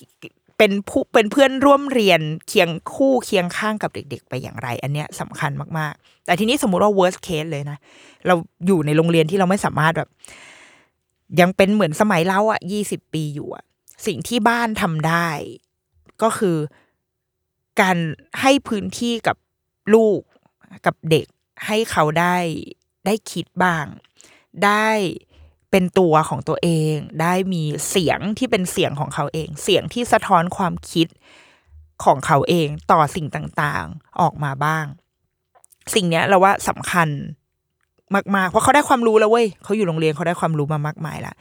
[0.61, 7.77] เป็นผู้เป็นเพื่อนร่วมเรียนเคียงคู่เคียงข้างกับเด็ก ๆ ไปอย่างไร อันเนี้ยสำคัญมากๆ แต่ทีนี้สมมุติว่า worst case เลยนะ
[8.27, 10.09] เราอยู่ในโรงเรียนที่เราไม่สามารถแบบ
[11.41, 13.63] ยังเป็นเหมือนสมัยเราอะยี่สิบปีอยู่อะ
[14.05, 15.29] สิ่งที่บ้านทำได้
[16.21, 16.57] ก็คือ
[17.81, 17.97] การ
[18.41, 19.37] ให้พื้นที่กับ
[19.93, 20.19] ลูก
[20.85, 21.27] กับเด็ก
[21.65, 22.37] ให้เขาได้
[23.05, 23.85] ได้คิดบ้าง
[24.65, 24.89] ได้
[25.71, 31.07] เป็นตัวของตัวเอง ได้มีเสียงที่เป็นเสียงของเขาเอง เสียงที่สะท้อนความคิด
[32.03, 34.85] ของเขาเองต่อสิ่งต่างๆออกมาบ้าง
[35.95, 37.09] สิ่งเนี้ยเราว่าสำคัญ
[38.35, 41.33] มากๆ เพราะเขาได้ความรู้แล้วเว้ยเขาอยู่โรงเรียนเขาได้ความรู้มามากมายละ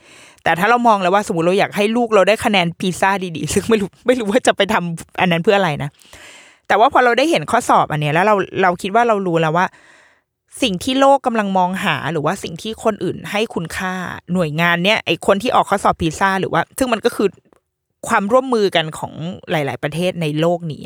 [0.43, 5.89] แต่ถ้าเรามองแล้วว่าสมมติเราอยากให้ลูกเราได้คะแนนพีซ่าดีๆ ซึ่งไม่รู้ไม่รู้ว่าจะไปทำอันนั้นเพื่ออะไรนะ
[6.67, 9.65] แต่ว่าพอเราได้เห็นข้อสอบอันเนี้ยแล้วเราเราคิดว่าเรารู้แล้วว่า
[10.61, 13.93] สิ่งที่โลกกำลังมองหาหรือว่าสิ่งที่คนอื่นให้คุณค่า
[14.33, 17.29] หน่วยงานเนี้ยไอคนที่ออกข้อสอบพีซ่าหรือว่า ซึ่งมันก็คือ
[18.07, 19.13] ความร่วมมือกันของ
[19.51, 20.81] หลาย ๆ ประเทศในโลกนี้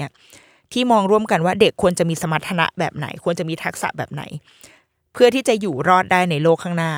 [0.71, 4.23] ที่มองร่วมกันว่าเด็กควรจะมีสมรรถนะแบบไหน ควรจะมีทักษะแบบไหน
[5.13, 6.93] เพื่อที่จะอยู่รอดได้ในโลกข้างหน้า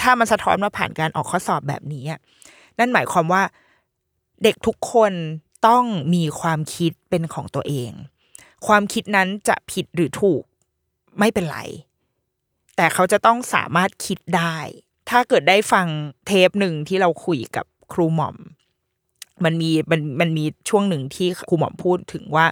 [0.00, 2.04] ถ้ามันสะท้อนมาผ่านการออกข้อสอบแบบนี้
[2.78, 3.42] นั่นหมายความว่า
[4.42, 5.12] เด็กทุกคน
[5.66, 7.92] ต้องมีความคิดเป็นของตัวเอง
[8.66, 10.42] ความคิดนั้นจะผิดหรือถูก
[11.18, 11.58] ไม่เป็นไร
[12.80, 14.56] แต่เขาจะต้องสามารถคิดได้
[15.10, 15.86] ถ้าเกิดได้ฟัง
[16.26, 18.36] เทปหนึ่งที่เราคุยกับครูหม่อม
[19.44, 22.46] มันมีมันมันมีช่วงหนึ่งที่ครูหม่อมพูดถึงว่า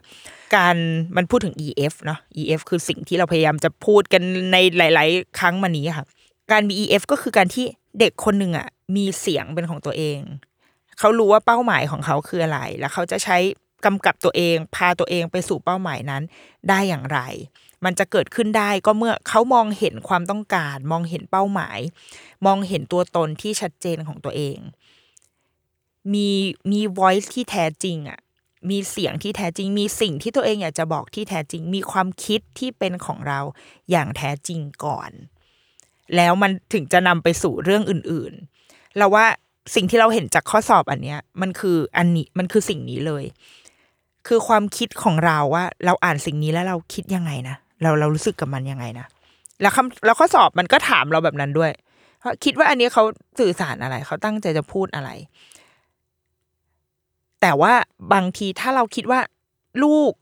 [0.57, 0.77] การ
[1.17, 6.07] มันพูดถึง EF เนาะ EF คือสิ่งที่เราพยายามจะพูดกันในหลาย ๆ ครั้งมานี้ค่ะ
[6.53, 7.65] การมี EF ก็คือการที่
[7.99, 10.21] เด็กคนหนึ่งอะมีเสียงเป็นของตัวเอง
[10.99, 13.37] เขารู้ว่าเป้าหมายของเขาคืออะไร แล้วเขาจะใช้
[13.85, 16.23] กำกับตัวเอง พาตัวเองไปสู่เป้าหมายนั้น
[16.69, 17.21] ได้อย่างไร
[17.85, 21.79] มันจะเกิดขึ้นได้ก็เมื่อเขามองเห็นความต้องการ มองเห็นเป้าหมาย
[22.47, 24.59] มองเห็นตัวตนที่ชัดเจนของตัวเอง
[26.13, 26.29] มี
[26.71, 28.21] มี voice ที่แท้จริงอะ
[28.71, 33.41] มีเสียงที่แท้จริง มีสิ่งที่ตัวเองอยากจะบอกที่แท้จริง มีความคิดที่เป็นของเรา
[33.91, 35.11] อย่างแท้จริงก่อน
[36.17, 39.27] แล้วมันถึงจะนำไปสู่เรื่องอื่นๆ เราว่า
[39.75, 43.25] สิ่งที่เราเห็นจากข้อสอบอันเนี้ย มันคืออันนี้มันคือสิ่งนี้เลย
[44.27, 49.07] คือความคิดของเราว่า เราอ่านสิ่งนี้แล้วเราคิดยังไงนะ เราเรารู้สึกกับมันยังไงนะ
[49.61, 51.73] แล้วคำแล้วข้อสอบมันก็ถามเราแบบนั้นด้วย
[52.21, 53.03] เพราะคิดว่าอันนี้เขา
[53.39, 55.11] สื่อสารอะไร เขาตั้งใจจะพูดอะไร
[57.41, 57.75] แต่ว่า
[58.13, 59.21] บางทีถ้าเราคิดว่า
[59.83, 60.13] ลูก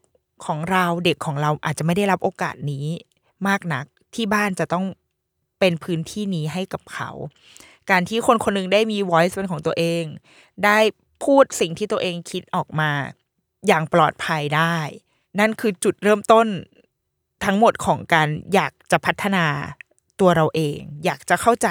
[0.46, 2.86] ของเราเด็กของเราอาจจะไม่ได้รับโอกาสนี้
[3.48, 4.84] มากนักที่บ้านจะต้อง
[5.58, 7.10] เป็นพื้นที่นี้ให้กับเขา
[7.90, 10.04] การที่คนคนหนึงได้มี voice เป็นของตัวเอง
[10.64, 10.78] ได้
[11.24, 12.90] พูดสิ่งที่ตัวเองคิดออกมา
[13.66, 14.76] อย่างปลอดภัยได้
[15.38, 16.46] นั่นคือจุดเริ่มต้น
[17.46, 19.44] ทั้งหมดของการอยากจะพัฒนา
[20.20, 21.68] ตัวเราเอง อยากจะเข้าใจ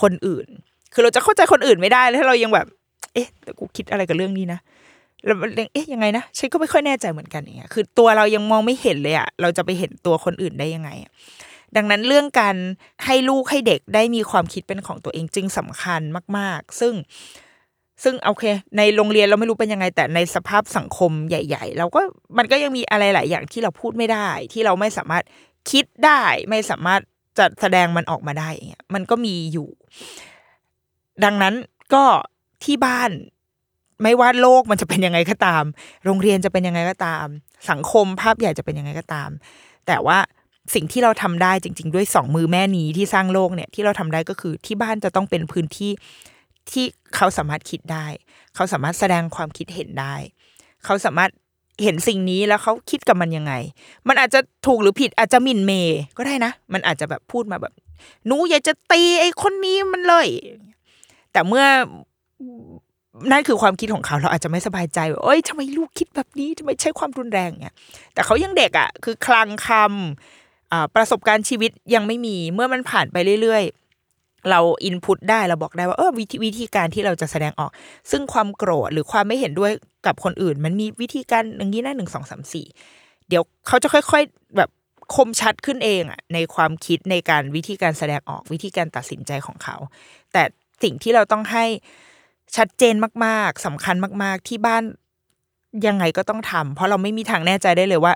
[0.00, 0.46] คนอื่น
[0.92, 2.66] คือเราจะเข้าใจคนอื่นไม่ได้ถ้าเรายังแบบ
[3.14, 4.60] เอ๊ะแต่กูคิดอะไรกับเรื่องนี้นะ
[5.24, 5.36] แล้ว
[5.72, 10.90] เอ๊ะยังไงนะฉันก็ไม่ค่อยแน่ใจเหมือนกันอย่างเงี้ยคือตัวเรายังมองไม่เห็นเลยอะเราจะไปเห็นตัวคนอื่นได้ยังไง
[11.76, 12.56] ดังนั้นเรื่องการ
[13.04, 16.00] ให้ลูกให้เด็กได้มีความคิดเป็นของตัวเองจึงสำคัญ
[16.38, 16.94] มาก ๆ ซึ่ง
[18.02, 18.44] ซึ่งโอเค
[18.76, 22.00] ในโรงเรียนเราไม่รู้เป็นยังไง แต่ในสภาพสังคมใหญ่ ๆ เราก็
[22.38, 25.24] มันก็ยังมีอะไรหลายอย่างที่เราพูดไม่ได้ ที่เราไม่สามารถ
[25.70, 27.00] คิดได้ไม่สามารถ
[27.38, 29.68] จะแสดงมันออกมาได้เงี้ยมันก็มีอยู่
[31.24, 31.54] ดังนั้น
[31.94, 32.04] ก็
[32.64, 33.10] ที่บ้าน
[34.02, 35.64] ไม่ว่าโลกมันจะเป็นยังไงก็ตาม
[36.04, 37.26] โรงเรียนจะเป็นยังไงก็ตาม
[37.70, 39.30] สังคมภาพใหญ่จะเป็นยังไงก็ตาม
[39.86, 40.18] แต่ว่า
[40.74, 45.90] สิ่งที่เราทำได้จริง ๆ ด้วยสองมือแม่นี้ที่สร้างโลกเนี่ยที่เราทำได้ก็คือที่บ้านจะต้องเป็นพื้นที่
[46.70, 46.84] ที่
[47.16, 48.06] เขาสามารถคิดได้
[48.54, 50.14] เขาสามารถแสดงความคิดเห็นได้
[50.84, 51.30] เขาสามารถ
[51.82, 53.52] เห็นสิ่งนี้แล้วเขาคิดกับมันยังไง
[54.08, 57.72] มันอาจจะถูกหรือผิดอาจจะหมิ่นเมย์ก็ได้นะ มันอาจจะแบบพูดมาแบบ
[58.26, 60.28] หนูอยากจะตีไอ้คนนี้มันเลย
[61.32, 61.64] แต่เมื่อ
[63.30, 67.74] นั่นคือความคิดของเขาเราอาจจะไม่สบายใจว่าเอ้ยทำไมลูกคิดแบบนี้ทำไมใช้ความรุนแรงเนี่ย
[68.14, 73.79] แต่เขายังเด็กอะ คือคลังคำประสบการณ์ชีวิตยังไม่มี เมื่อมันผ่านไปเรื่อยๆ
[74.50, 77.70] เราอินพุตได้เราบอกได้ว่าเออวิธีวิธีการที่เราจะแสดงออก
[78.10, 79.72] ซึ่งความโกรธหรือความไม่เห็นด้วย
[80.06, 82.66] กับคนอื่น มันมีวิธีการอย่างนี้นะหนึ่งสองสามสี่
[83.28, 84.70] เดี๋ยวเขาจะค่อย ๆแบบ
[85.14, 89.76] คมชัดขึ้นเองอะในความคิดในการวิธีการแสดงออกวิธีการตัดสินใจของเขา
[90.32, 90.42] แต่
[90.82, 91.64] สิ่งที่เราต้องให้
[92.56, 92.94] ชัดเจน
[93.26, 94.82] มากๆสำคัญมาก ๆ ที่บ้าน
[95.86, 98.14] ยังไงก็ต้องทำเพราะเราไม่มีทางแน่ใจได้เลยว่า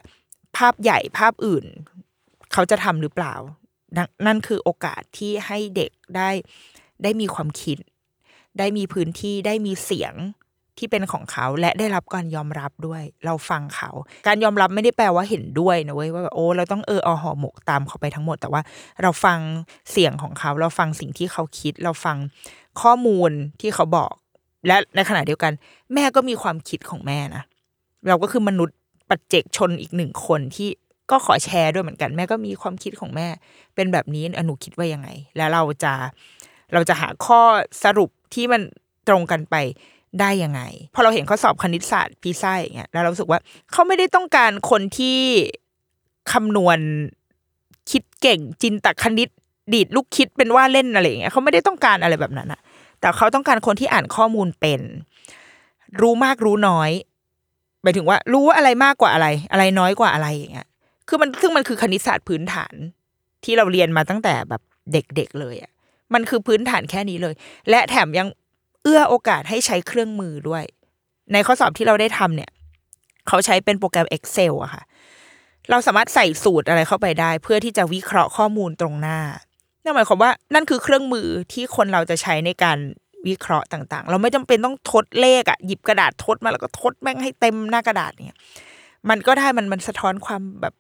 [0.57, 1.65] ภาพใหญ่ภาพอื่น
[2.53, 3.35] เขาจะทำหรือเปล่า
[4.27, 6.31] นั่นคือโอกาสที่ให้เด็กได้
[7.03, 7.79] ได้มีความคิด
[8.59, 10.15] ได้มีพื้นที่ได้มีเสียง
[10.79, 13.91] ที่เป็นของเขาและได้รับการยอมรับด้วย เราฟังเขา
[14.27, 18.63] การยอมรับไม่ได้แปลว่าเห็นด้วยนะเว้ยว่าแบบโอ้เราต้องเออเอาห่อหมกตามเขาไปทั้งหมด แต่ว่า
[19.03, 19.39] เราฟัง
[19.91, 22.17] เสียงของเขา เราฟังสิ่งที่เขาคิด เราฟัง
[22.81, 23.31] ข้อมูล
[23.61, 24.13] ที่เขาบอก
[24.67, 25.53] และในขณะเดียวกัน
[25.95, 27.43] แม่ก็มีความคิดของแม่นะ
[28.09, 28.77] เราก็คือมนุษย์
[29.09, 30.69] ปัจเจกชนอีกหนึ่งคนที่
[31.11, 33.29] ก็ขอแชร์ด้วยเหมือนกันแม่ก็มีความคิดของแม่
[33.75, 35.93] เป็นแบบนี้อนุคิดว่ายังไง แล้วเราจะ
[36.73, 37.40] เราจะหาข้อ
[37.85, 38.62] สรุปที่มัน
[39.09, 39.57] ตรงกันไป
[40.21, 40.61] ได้ยังไง
[40.95, 43.40] พอเราเห็นข้อสอบคณิตศาสตร์พีซ่าอย่างเงี้ยแล้วเราสึกว่า
[43.73, 45.19] เขาไม่ได้ต้องการคนที่
[46.33, 46.79] คำนวณ
[47.90, 49.29] คิดเก่งจินตคณิต
[49.75, 52.61] ดีดลูกคิดเป็นว่าเล่นอะไรอย่างเงี้ยเขาไม่ได้ต้องการอะไรแบบนั้นอะ
[53.01, 54.81] แต่เขาต้องการคนที่อ่านข้อมูลเป็น
[56.01, 56.90] รู้มากรู้น้อย
[57.83, 60.67] หมายถึงว่า รู้ว่าอะไรมากกว่าอะไร อะไรน้อยกว่าอะไรอย่างเงี้ย
[61.09, 62.75] คือมันซึ่งมันคือคณิตศาสตร์พื้นฐาน
[63.45, 64.62] ที่เราเรียนมาตั้งแต่แบบ
[64.93, 65.73] เด็กๆเลยอะ
[66.14, 67.35] มันคือพื้นฐานแค่นี้เลย
[67.71, 68.29] และแถมยัง
[68.83, 70.64] เอื้อโอกาสให้ใช้เครื่องมือด้วย
[71.33, 72.51] ในข้อสอบที่เราได้ทำเนี่ย
[73.29, 74.83] เขาใช้เป็นโปรแกรม Excel อะค่ะ
[75.71, 79.19] เราสามารถใส่สูตรอะไรเข้าไปได้ เพื่อที่จะวิเคราะห์ข้อมูลตรงหน้า
[79.83, 82.79] นั่นหมายความว่านั่นคือเครื่องมือที่คนเราจะใช้ในการ
[83.27, 88.38] วิเคราะห์ต่าง ๆ เราไม่จำเป็นต้องทดเลขอะหยิบกระดาษทดมาแล้วก็ทดแม่งให้เต็มหน้ากระดาษเนี่ย
[89.11, 90.75] มันก็ได้มันมันสะท้อนความแบบ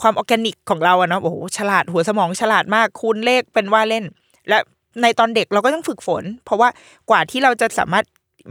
[0.00, 4.04] ความออร์แกนิกของเราอะเนาะโอ้โหฉลาดหัวสมองฉลาดมากคูณเลขเป็นว่าเล่น
[4.48, 4.58] และ
[5.02, 6.68] ในตอนเด็กเราก็ต้องฝึกฝน เพราะว่า
[7.10, 8.04] กว่าที่เราจะสามารถ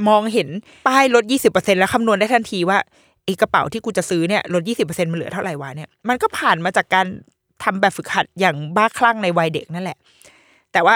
[0.09, 0.47] มองเห็น
[0.87, 2.77] ป้ายลด 20%แล้วคำนวณได้ทันทีว่า
[3.25, 7.05] ไอ้กระเป๋าที่กูจะซื้อเนี่ยลด 20%มันเหลือเท่าไหร่วะเนี่ยมันก็ผ่านมาจากการ
[7.63, 9.97] ทำแบบฝึกหัดอย่างบ้าคลั่งในวัยเด็กนั่นแหละ
[10.71, 10.95] แต่ว่า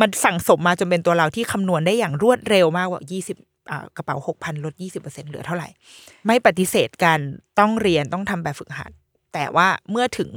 [0.00, 3.51] มันสั่งสมมาจนเป็นตัวเราที่คำนวณได้อย่างรวดเร็วมากว่า20อ่า
[3.96, 5.68] กระเป๋า6,000ลด20%เหลือเท่าไหร่
[6.26, 7.20] ไม่ปฏิเสธการ
[7.58, 8.90] ต้องเรียนต้องทำแบบฝึกหัด
[9.34, 10.30] แต่ว่าเมื่อถึง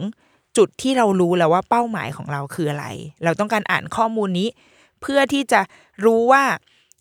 [0.58, 2.86] จุดที่เรารู้แล้วว่าเป้าหมายของเราคืออะไร
[3.24, 4.48] เราต้องการอ่านข้อมูลนี้
[5.02, 5.62] เพื่อที่จะ
[6.06, 6.44] รู้ว่า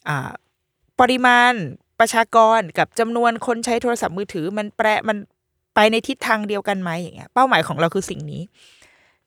[0.09, 0.31] อ่า
[1.01, 1.53] ปริมาณ
[2.01, 5.17] ประชากรกับจำนวนคนใช้โทรศัพท์มือถือ มันแปรมัน
[5.75, 8.43] ไปในทิศทางเดียวกันไหมอย่างเงี้ย เป้าหมายของเราคือสิ่งนี้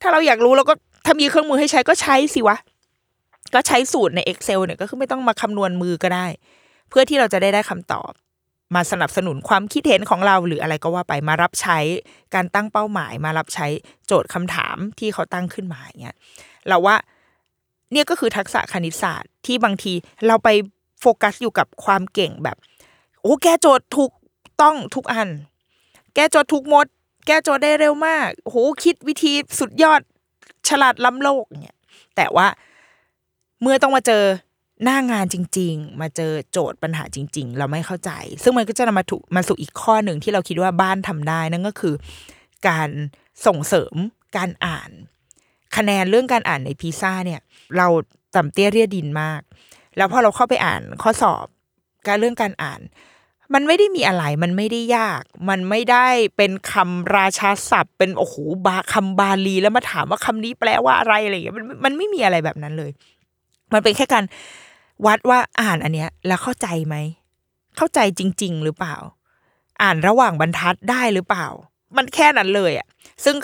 [0.01, 0.73] ถ้าเราอยากรู้เราก็
[1.05, 2.58] ถ้ามีเครื่องมือให้ใช้ก็ใช้สิวะ
[3.54, 6.27] ก็ใช้สูตรใน Excel เนี่ยก็คือไม่ต้องมาคำนวณมือก็ได้
[6.90, 8.12] เพื่อที่เราจะได้ได้คำตอบ
[8.75, 11.77] มาสนับสนุนความคิดเห็นของเราหรืออะไรก็ว่าไปมารับใช้
[12.35, 13.67] การตั้งเป้าหมาย มารับใช้
[14.08, 16.17] โจทย์คำถามที่เขาตั้งขึ้นมาอย่างเงี้ย
[16.67, 16.96] เราว่า
[17.92, 19.94] เนี่ยก็คือทักษะคณิตศาสตร์ที่บางที
[20.27, 20.50] เราไป
[21.02, 22.58] โฟกัสอยู่กับความเก่งแบบ
[23.21, 24.12] โอ้แก้โจทย์ถูก
[24.62, 25.29] ต้องทุกอัน
[26.15, 26.88] แก้โจทย์ถูกหมด
[27.27, 30.02] แก้โจทย์ได้เร็วมากโอ้โหคิดวิธีสุดยอด
[30.69, 31.77] ฉลาดล้ำโลกเนี่ย
[32.15, 32.48] แต่ว่า
[33.62, 34.23] เมื่อต้องมาเจอ
[34.84, 38.12] หน้างานจริง ๆ มาเจอโจทย์ปัญหาจริง ๆ เราไม่เข้าใจ
[38.44, 41.96] ซึ่งมันก็จะนำมาถูกมาสู่อีกข้อหนึ่งที่เราคิดว่าบ้านทำได้ นั่นก็คือ
[42.67, 42.90] การ
[43.46, 43.96] ส่งเสริม
[44.38, 44.90] การอ่าน
[45.75, 47.42] คะแนนเรื่องการอ่านในพีซ่าเนี่ย
[47.78, 47.88] เรา
[48.36, 49.42] ต่ำเตี้ยเรียดินมาก
[49.98, 51.46] แล้วพอเราเข้าไปอ่านข้อสอบ
[52.08, 52.82] การเรื่องการอ่าน
[53.54, 56.08] มันไม่ได้มีอะไร มันไม่ได้ยาก มันไม่ได้
[56.38, 62.92] เป็นคำราชาศัพท์ เป็นโอ้โหบาคำบาลีแล้วมาถามว่าคำนี้แปลว่าอะไรอะไรอย่างเงี้ยมันมันไม่มีอะไรแบบนั้นเลย
[63.73, 64.23] มันเป็นแค่การ
[65.06, 66.95] วัดว่าอ่านอันเนี้ย แล้วเข้าใจไหม
[67.77, 68.95] เข้าใจจริง ๆ หรือเปล่า
[69.81, 71.48] อ่านระหว่างบรรทัดได้หรือเปล่า
[71.98, 72.87] มันแค่นั้นเลยอะ
[73.23, 73.35] ซึ่ง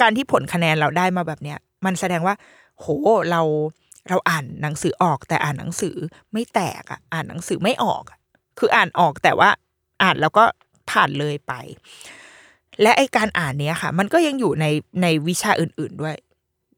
[0.00, 2.34] การที่ผลคะแนนเราได้มาแบบเนี้ย มันแสดงว่า
[2.78, 2.86] โห
[3.30, 3.42] เรา
[4.08, 5.96] เราอ่านหนังสือออก แต่อ่านหนังสือ
[6.32, 8.02] ไม่แตกอะ อ่านหนังสือไม่ออก
[8.58, 9.50] คืออ่านออกแต่ว่า
[10.02, 10.44] อ่านแล้วก็
[10.90, 11.52] ผ่านเลยไป
[12.82, 14.66] และไอการอ่านเนี้ยค่ะ มันก็ยังอยู่ใน
[15.02, 16.16] ในวิชาอื่น ๆด้วย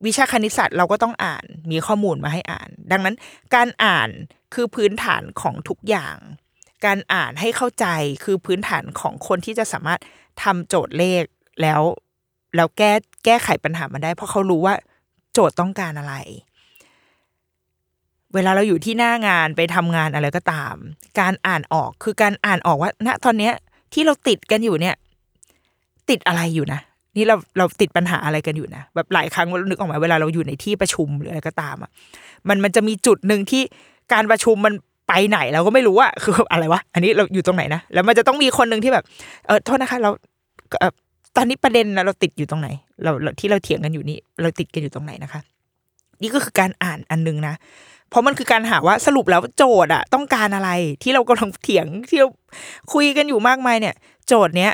[0.07, 3.17] วิชาคณิตศาสตร์เราก็ต้องอ่าน มีข้อมูลมาให้อ่าน ดังนั้น
[3.55, 4.11] การอ่าน
[4.55, 6.17] คือพื้นฐานของทุกอย่าง
[6.87, 7.87] การอ่านให้เข้าใจ
[8.25, 10.01] คือพื้นฐานของคนที่จะสามารถ
[10.43, 11.25] ทำโจทย์เลข
[11.63, 11.81] แล้ว
[12.57, 12.93] แล้วแก้
[13.25, 14.75] แก้ไขปัญหามันได้ เพราะเขารู้ว่า
[15.33, 16.15] โจทย์ต้องการอะไร
[18.35, 20.75] เวลาเราอยู่ที่หน้างานไปทำงานอะไรก็ตาม
[21.21, 23.55] การอ่านออกคือการอ่านออกว่า ณตอนเนี้ย
[23.93, 24.97] ที่เราติดกันอยู่เนี่ย
[26.11, 26.81] ติดอะไรอยู่นะ
[27.17, 31.91] นี่เราเราติดปัญหาอะไรกันอยู่นะแบบหลายครั้งเรานึกออกมาเวลาเราอยู่ในที่ประชุมหรืออะไรก็ตามอะ
[32.49, 33.63] มันมันจะมีจุดหนึ่งที่
[34.13, 34.75] การประชุมมัน
[35.09, 39.05] ไปไหนเราก็ไม่รู้อะคืออะไรวะอันนี้เราอยู่ตรงไหนนะแล้วมันจะต้องมีคนหนึ่งที่แบบ
[39.47, 40.11] เออโทษนะคะเรา
[40.81, 40.93] เออ
[41.37, 42.69] ตอนนี้ประเด็นนะเราติดอยู่ตรงไหน
[43.03, 43.11] เรา
[43.41, 45.41] ที่เราเถียงกันอยู่นี่เราติดกันอยู่ตรงไหนนะคะ
[46.23, 47.55] นี่ก็คือการอ่านอันหนึงนะ
[48.11, 50.71] เพราะมันคือการหาว่าสรุปแล้วโจทย์อะต้องการอะไร
[51.03, 52.29] ที่เรากำลังเถียงที่เรา
[52.93, 53.95] คุยกันอยู่มากมายเนี่ย
[54.27, 54.73] โจทย์เนี้ย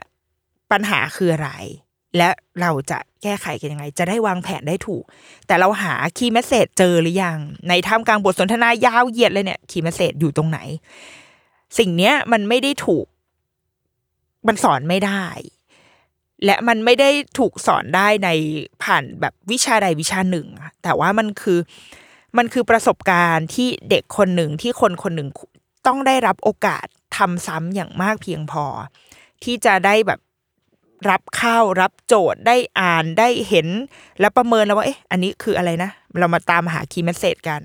[0.72, 1.50] ปัญหาคืออะไร
[2.16, 2.30] และ
[2.60, 5.04] เราจะแก้ไขกันยังไง จะได้วางแผนได้ถูก
[5.46, 7.38] แต่เราหา key message เจอหรือยัง
[7.68, 10.58] ในท่ามกลางบทสนทนายาวเหยียดเลยเนี่ย key message อยู่ตรงไหน
[11.78, 13.06] สิ่งเนี้ยมันไม่ได้ถูก
[14.46, 15.24] มันสอนไม่ได้
[16.44, 18.28] และมันไม่ได้ถูกสอนได้ใน
[18.82, 20.46] ผ่านแบบวิชาใดวิชาหนึ่ง
[20.82, 21.58] แต่ว่ามันคือ
[22.36, 25.28] มันคือประสบการณ์ที่เด็กคนหนึ่งที่คนคนหนึ่ง
[25.86, 26.86] ต้องได้รับโอกาส
[27.16, 28.64] ทำซ้ำอย่างมากเพียงพอ
[29.44, 30.20] ที่จะได้แบบ
[31.08, 33.68] รับเข้ารับโจทย์ได้อ่านได้เห็น
[34.20, 37.60] และประเมินแล้วว่าเอ๊ะอันนี้คืออะไรนะ เรามาตามหาคีย์เมสเซจกัน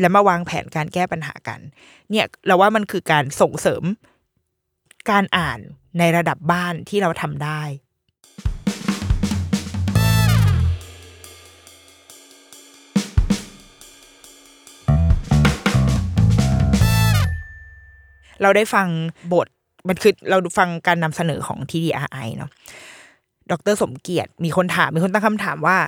[0.00, 1.60] แล้วมาวางแผนการแก้ปัญหากัน
[2.10, 3.84] เนี่ยเราว่ามันคือการส่งเสริม
[5.10, 5.58] การอ่าน
[5.98, 7.62] ในระดับบ้านที่เราทำได้
[18.42, 18.88] เราได้ฟัง
[19.34, 19.48] บท
[19.88, 22.50] มันคือเราฟังการนำเสนอของ TDRI เนาะ
[23.50, 25.78] ดรสมเกียรติมีคนถามมีคนตั้งคำถามว่า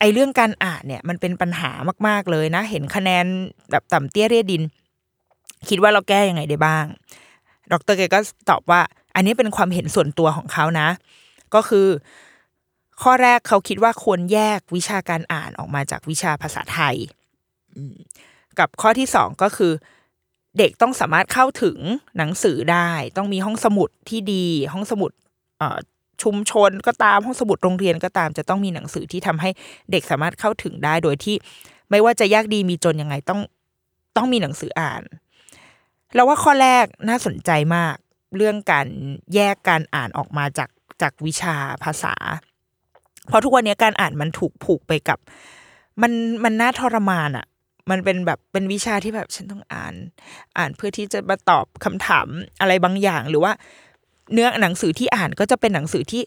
[0.00, 1.70] ไอเรื่องการอ่านเนี่ย มันเป็นปัญหา
[2.06, 3.24] มาก ๆเลยนะ เห็นคะแนน
[3.70, 4.62] แบบต่ำเตี้ยเรียดิน
[5.68, 6.84] คิดว่าเราแก้ยังไงได้บ้าง
[7.72, 8.18] ดรแกก็
[8.50, 8.80] ตอบว่า
[9.14, 10.88] อันนี้เป็นความเห็นส่วนตัวของเขานะ
[11.54, 11.86] ก็คือ
[13.02, 16.96] ข้อแรกเขาคิดว่าควรแยกวิชาการอ่านออกมาจากวิชาภาษาไทย
[18.58, 19.72] กับข้อที่สองก็คือ
[20.58, 21.78] เด็กต้องสามารถเข้าถึง
[22.18, 25.10] หนังสือได้ ต้องมีห้องสมุดที่ดี ห้องสมุด
[26.22, 29.50] ชุมชนก็ตามห้องสมุดโรงเรียนก็ตาม จะต้องมีหนังสือที่ทำให้
[29.90, 31.36] เด็กสามารถเข้าถึงได้โดยที่
[31.90, 33.40] ไม่ว่าจะยากดีมีจนยังไงต้อง
[34.16, 35.02] ต้องมีหนังสืออ่าน
[36.14, 37.94] เราว่าข้อแรกน่าสนใจมาก
[38.36, 38.86] เรื่องการ
[39.34, 40.70] แยกการอ่านออกมาจาก
[41.02, 42.14] จากวิชาภาษา
[43.28, 45.18] เพราะทุกวันนี้การอ่านมันถูกผูกไปกับ
[46.02, 46.12] มัน
[46.44, 47.46] มันน่าทรมานอะ่ะ
[47.90, 49.94] มันเป็นแบบเป็นวิชาที่แบบฉันต้องอ่าน
[50.56, 52.26] อ่านเพื่อที่จะมาตอบคำถาม
[52.60, 53.52] อะไรบางอย่าง หรือว่า
[54.32, 56.22] เนื้อหนังสือที่อ่านก็จะเป็นหนังสือที่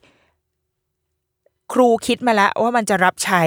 [1.74, 3.44] ครูคิดมาแล้วว่ามันจะรับใช้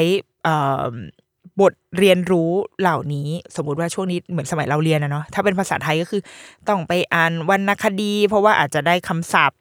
[1.61, 2.51] บทเรียนรู้
[2.81, 6.23] เหล่านี้ สมมุติว่าช่วงนี้เหมือนสมัยเราเรียนนะเนาะถ้าเป็นภาษาไทยก็คือ
[6.69, 9.59] ต้องไปอ่านวรรณคดี เพราะว่าอาจจะได้คำศัพท์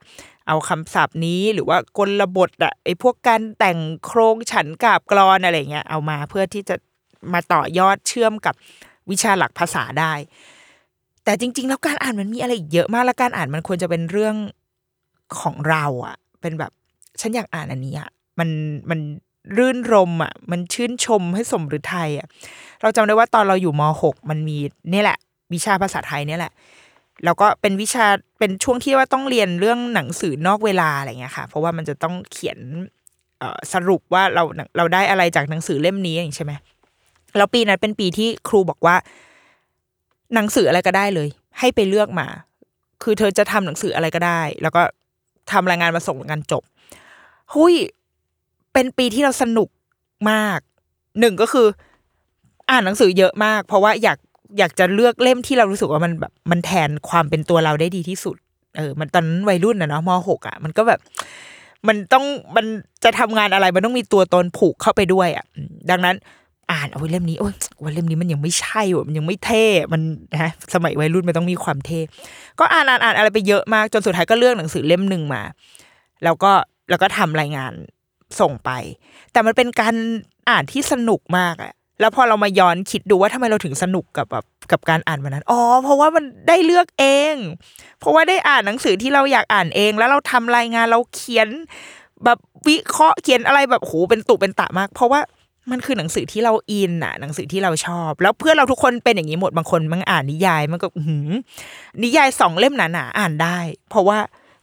[0.47, 6.75] เอาคำศัพท์นี้หรือว่ากลบทอะไอพวกการแต่งโครงฉันกาบกรอนอะไรเงี้ยเอามาเพื่อที่จะ
[7.33, 8.55] มาต่อยอดเชื่อมกับ
[9.11, 10.13] วิชาหลักภาษาได้
[11.23, 14.35] แต่จริง ๆ แล้วการอ่านมันมีอะไรเยอะมากและการอ่านมันควรจะเป็นเรื่อง
[15.39, 16.71] ของเราอะเป็นแบบ
[17.21, 18.09] ฉันอยากอ่านอันนี้อะ
[18.39, 18.49] มัน
[18.89, 18.99] มัน
[19.57, 22.27] รื่นรมอะมันชื่นชมให้สมฤทัยอะ
[22.81, 24.57] เราจำได้ว่าตอนเราอยู่มหกมันมี
[24.93, 25.17] นี่แหละ
[25.53, 26.53] วิชาภาษาไทยเนี่ยแหละ
[27.25, 28.05] แล้วก็เป็นวิชา
[28.39, 32.57] เป็นช่วงที่ว่าต้องเรียนเรื่องหนังสือนอกเวลาอะไรเงี้ยค่ะ เพราะว่ามันจะต้องเขียน
[33.73, 34.43] สรุปว่าเรา
[34.77, 36.53] เราได้อะไรจากหนังสือเล่มนี้อย่างใช่ไหม
[37.37, 38.95] แล้วปีนั้นเป็นปีที่ครูบอกว่า
[40.35, 41.29] หนังสืออะไรก็ได้เลย
[41.59, 42.27] ให้ไปเลือกมา
[43.03, 44.81] คือเธอจะทำหนังสืออะไรก็ได้ แล้วก็
[45.51, 46.63] ทำรายงานมาส่งงานจบ
[47.53, 47.75] หุย
[48.73, 49.69] เป็นปีที่เราสนุก
[50.31, 50.59] มาก
[51.19, 51.67] หนึ่งก็คือ
[52.69, 54.17] อ่านหนังสือเยอะมาก เพราะว่าอยาก
[54.57, 58.35] อยากจะเลือกเล่มที่เรารู้สึกว่ามันแบบ มันแทนความเป็นตัวเราได้ดีที่สุด
[58.77, 60.99] เออ มันตอนวัยรุ่นนะเนาะมหกอะ มันก็แบบ
[61.87, 62.25] มันต้อง
[62.55, 62.65] มัน
[63.03, 65.45] จะทำงานอะไร มันต้องมีตัวตนผูกเข้าไปด้วยอะ
[65.89, 66.15] ดังนั้น
[66.71, 67.53] อ่านเอาไว้เล่มนี้โอ้ย
[67.83, 70.01] วันเล่มนี้มันยังไม่ใช่ว่ะมันยังไม่เท่มัน
[70.33, 71.99] นะสมัยวัยรุ่นมันต้องมีความเท่
[72.59, 75.41] ก็อ่านอ่านอ่านอะไรไปเยอะมากจนสุดท้ายก็เลือกหนังสือเล่มหนึ่งมา
[76.23, 76.51] แล้วก็
[76.89, 77.73] แล้วก็ทำรายงาน
[78.39, 78.71] ส่งไป
[79.31, 79.95] แต่มันเป็นการ
[80.49, 87.35] อ่านที่สนุกมากอะแล้วพอเรามาย้อนคิดดูว่าทำไมเราถึงสนุกกับแบบกับการอ่านวันนั้นอ๋อเพราะว่ามันได้เลือกเอง
[87.99, 91.49] เพราะว่าได้อ่านหนังสือที่เราอยากอ่านเอง แล้วเราทำรายงานเราเขียน
[92.25, 95.19] แบบวิเคราะห์เขียนอะไรแบบโหเป็นตุเป็นตะมาก เพราะว่า
[95.71, 101.29] มันคือหนังสือที่เราอินอะหนังสือที่เราชอบ แล้วเพื่อนเราทุกคนเป็นอย่างนี้หมดบางคนมันอ่านนิยายมันก็หือ
[102.03, 103.57] นิยายสองเล่มหนาๆอ่านได้
[103.89, 104.17] เพราะว่า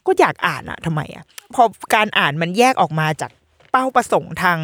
[0.07, 1.25] ก็อยากอ่านอะทำไมอะ
[1.55, 1.63] พอ
[1.95, 3.31] การอ่านมันแยกออกมาจาก
[3.71, 4.61] เป้าประสงค์ทาง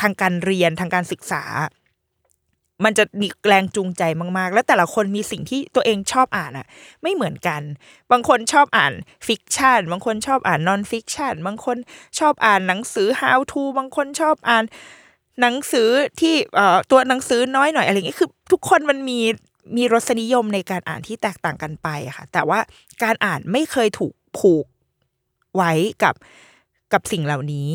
[0.00, 1.42] ทางการเรียนทางการศึกษา
[2.84, 4.02] มันจะมีแรงจูงใจ
[4.38, 6.66] มาก ๆ แล้วแต่ละคนมีสิ่งที่ตัวเองชอบอ่านอะ
[7.02, 7.62] ไม่เหมือนกัน
[8.12, 8.92] บางคนชอบอ่าน
[9.26, 11.76] fiction บางคนชอบอ่าน non-fiction บางคน
[12.18, 14.64] ชอบอ่านหนังสือ how to บางคนชอบอ่าน
[15.40, 15.88] หนังสือ
[16.20, 19.20] ที่เอ่อตัวหนังสือน้อยหน่อยอะไรอย่างเงี้ยคือ ทุกคนมันมี
[19.76, 22.58] มีรสนิยมในการอ่านที่แตกต่างกันไปอะค่ะ แต่ว่า
[23.02, 24.66] การอ่านไม่เคยถูกผูก
[25.56, 25.72] ไว้
[26.02, 26.14] กับ
[26.92, 27.68] กับสิ่งเหล่านี้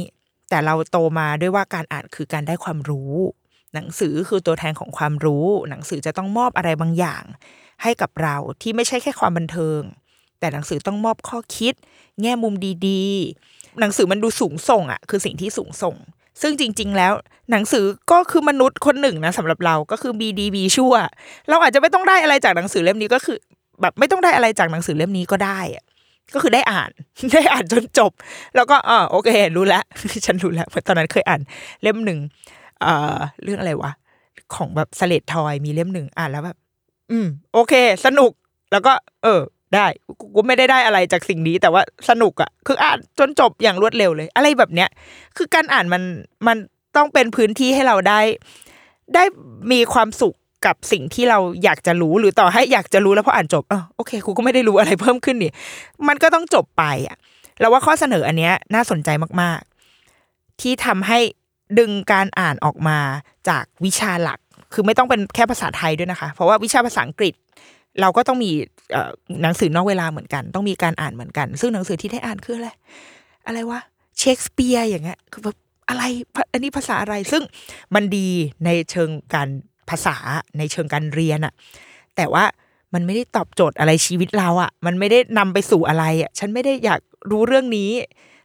[0.49, 3.13] แต่เราโตมาด้วยว่าการอ่านคือการได้ความรู้
[3.73, 7.23] หนังสือคือตัวแทนของความรู้ หนังสือจะต้องมอบอะไรบางอย่าง
[7.83, 9.81] ให้กับเราที่ไม่ใช่แค่ความบันเทิง
[10.39, 11.73] แต่หนังสือต้องมอบข้อคิด
[12.21, 12.53] แง่มุม
[12.87, 13.03] ดี
[13.43, 15.95] ๆ หนังสือมันดูสูงส่งอะ คือสิ่งที่สูงส่ง
[16.41, 17.13] ซึ่งจริง ๆ แล้ว
[17.51, 20.93] หนังสือก็คือมนุษย์คนหนึ่งนะสำหรับเราก็คือบีดีบีชั่ว
[21.49, 23.37] เราอาจจะไม่ต้องได้อะไรจากหนังสือเล่มนี้ก็คือ
[23.81, 25.83] แบบไม่ต้องได้อะไรจากหนังสือเล่มนี้ก็ได้อะ
[26.33, 26.91] ก็คือได้อ่าน
[27.33, 28.11] ได้อ่านจนจบ
[28.55, 29.83] แล้วก็อ่าโอเค รู้แล้ว
[30.25, 31.41] ฉันรู้แล้วเพราะตอนนั้นเคยอ่าน
[31.83, 32.19] เล่มหนึ่ง
[32.81, 33.91] เอ่อเรื่องอะไรวะ
[34.55, 36.57] ของแบบสเลดทอยมีเล่มหนึ่งอ่านแล้วแบบ
[37.11, 37.73] อืม โอเค
[38.05, 38.31] สนุก
[38.71, 39.41] แล้วก็ เออ
[39.75, 39.85] ได้
[40.35, 44.89] กูไม่ได้ได้อะไรจากสิ่งนี้แต่ว่าสนุกอะคืออ่านจนจบอย่างรวดเร็วเลย อะไรแบบเนี้ย
[45.37, 46.03] คือการอ่านมัน
[46.47, 46.57] มัน
[46.95, 48.19] ต้องเป็นพื้นที่ให้เราได้
[49.15, 49.23] ได้
[49.71, 55.51] มีความสุขกับสิ่งที่เราอยากจะรู้หรือต่อให้อยากจะรู้แล้วพออ่านจบเออโอเคกูก็ไม่ได้รู้อะไรเพิ่มขึ้นนี่
[56.07, 57.17] มันก็ต้องจบไปอะ
[57.59, 59.09] เราว่าข้อเสนออันเนี้ยน่าสนใจ
[59.41, 59.59] มาก
[60.09, 61.19] ๆ ที่ทำให้
[61.79, 62.99] ดึงการอ่านออกมา
[63.49, 64.39] จากวิชาหลัก
[64.73, 67.33] คือไม่ต้องเป็นแค่ภาษาไทยด้วยนะคะ เพราะว่าวิชาภาษาอังกฤษ
[68.01, 68.51] เราก็ต้องมี
[69.41, 72.69] หนังสือนอกเวลาเหมือนกัน ต้องมีการอ่านเหมือนกัน ซึ่งหนังสือที่ได้อ่านคืออะไร
[73.47, 73.79] อะไรวะ
[74.17, 75.57] เชคสเปียร์อย่างเงี้ยคือแบบ
[75.89, 76.03] อะไร
[76.51, 77.43] อันนี้ภาษาอะไรซึ่ง
[77.95, 78.27] มันดี
[78.65, 79.49] ในเชิงการ
[79.89, 80.15] ภาษา
[80.57, 81.53] ในเชิงการเรียนอะ
[82.15, 82.43] แต่ว่า
[82.93, 86.99] มันไม่ได้ตอบโจทย์อะไรชีวิตเราอะมันไม่ได้นำไปสู่อะไรอะฉันไม่ได้อยาก
[87.31, 87.89] รู้เรื่องนี้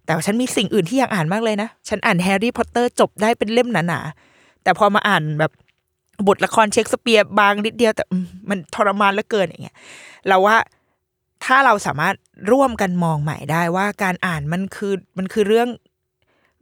[0.05, 5.53] แต่ฉันมีสิ่งอื่นที่อยากอ่านมากเลยนะ ฉันอ่านแฮร์รี่พอตเตอร์จบได้เป็นเล่มหนาๆแต่พอมาอ่านแบบ
[6.29, 9.77] บทละครเชคสเปียร์บางนิดเดียวแต่มันทรมานเหลือเกินอย่างเงี้ย
[10.29, 10.57] เราว่า
[11.45, 12.15] ถ้าเราสามารถ
[12.53, 15.69] ร่วมกันมองใหม่ได้ว่าการอ่านมันคือมันคือเรื่อง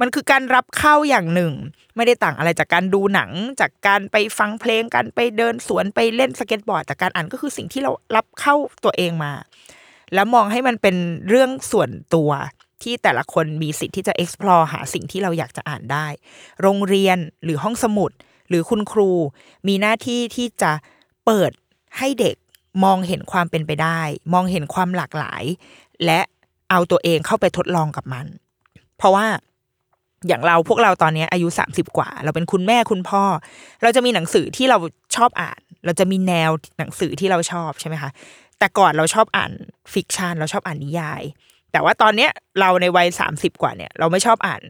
[0.00, 1.52] มันคือการรับเข้าอย่างหนึ่ง
[1.96, 3.30] ไม่ได้ต่างอะไรจากการดูหนัง
[3.60, 9.32] จากการไปฟังเพลงการไปเดินสวนไปเล่นสเก็ตบอร์ดจากการอ่านก็คือสิ่งที่เรารับเข้าตัวเองมา
[10.14, 10.96] แล้วมองให้มันเป็น
[11.28, 12.30] เรื่องส่วนตัว
[12.82, 16.06] ที่แต่ละคนมีสิทธิ์ที่จะ explore หาสิ่งที่เราอยากจะอ่านได้
[16.62, 18.10] โรงเรียนหรือห้องสมุด
[18.48, 19.10] หรือคุณครู
[19.68, 20.72] มีหน้าที่ที่จะ
[21.24, 21.50] เปิด
[21.98, 22.36] ให้เด็ก
[22.84, 24.00] มองเห็นความเป็นไปได้
[24.34, 25.44] มองเห็นความหลากหลาย
[26.04, 26.20] และ
[26.70, 28.26] เอาตัวเองเข้าไปทดลองกับมัน
[28.96, 29.26] เพราะว่า
[30.26, 33.24] อย่างเราพวกเราตอนนี้อายุ 30 กว่า เราเป็นคุณแม่คุณพ่อ
[33.82, 34.78] เราจะมีหนังสือที่เรา
[35.16, 38.10] ชอบอ่าน เราจะมีแนวหนังสือที่เราชอบใช่ไหมคะ
[38.58, 39.52] แต่ก่อนเราชอบอ่าน
[39.92, 41.22] ฟิกชันเราชอบอ่านนิยาย
[41.72, 42.30] แต่ว่าตอนเนี้ย
[42.60, 44.62] เราในวัยสามสิบกว่าเนี่ย เราไม่ชอบอ่าน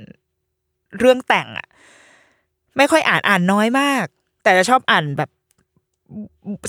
[0.99, 1.67] เรื่องแต่งอะ
[2.77, 4.07] ไม่ค่อยอ่านอ่านน้อยมาก
[4.43, 5.31] แต่จะชอบอ่านแบบ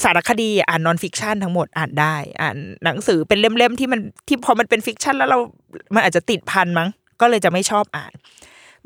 [0.03, 5.39] สารคดีอ่าน non-fiction ทั้งหมดอ่านได้ อ่านหนังสือเป็นเล่มๆที่มันที่พอมันเป็น fiction แล้วเรา
[5.95, 6.89] มันอาจจะติดพันมั้ง
[7.21, 8.13] ก็เลยจะไม่ชอบอ่าน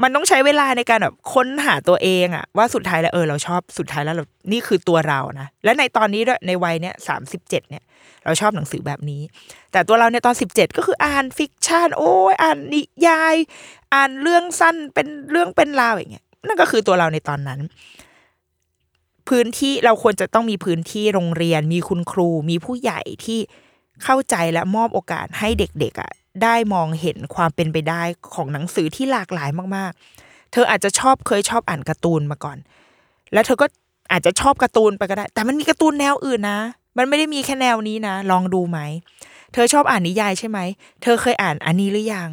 [0.04, 7.84] มันต้องใช้เวลาในการแบบค้นหาตัวเองอะว่าสุดท้ายแล้วเออเราชอบสุดท้ายแล้วเรานี่คือตัวเรานะและในตอนนี้ด้วยในวัยเนี้ยสามสิบเจ็ดเนี่ย
[8.26, 9.22] เราชอบหนังสือแบบนี้
[9.72, 13.36] แต่ตัวเราในตอนสิบเจ็ดก็คืออ่าน fiction โอ้ยอ่านนิยาย
[13.94, 17.60] อ่านเรื่องสั้นเป็นเรื่องเป็นราวอย่างเงี้ย นั่นก็คือตัวเราในตอนนั้น
[19.30, 23.40] พื้นที่เราควรจะต้องมีพื้นที่โรงเรียน มีคุณครู มีผู้ใหญ่ที่
[24.04, 26.12] เข้าใจและมอบโอกาสให้เด็กๆอะ
[26.44, 28.02] ได้มองเห็นความเป็นไปได้
[28.34, 32.58] ของหนังสือที่หลากหลายมากๆ เธออาจจะชอบเคยชอบอ่านการ์ตูนมาก่อน
[33.34, 33.66] แล้วเธอก็
[34.12, 36.60] อาจจะชอบการ์ตูนไปก็ได้ แต่มันมีการ์ตูนแนวอื่นนะ
[36.98, 38.80] มันไม่ได้มีแค่แนวนี้นะ ลองดูไหม
[39.54, 40.60] เธอชอบอ่านนิยายใช่ไหม
[41.02, 42.30] เธอเคยอ่านอันนี้หรือยัง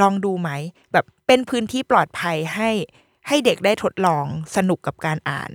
[0.00, 0.50] ลองดูไหม
[0.92, 2.70] แบบเป็นพื้นที่ปลอดภัยให้
[3.28, 4.24] ให้เด็กได้ทดลอง
[4.56, 5.50] สนุกกับการอ่าน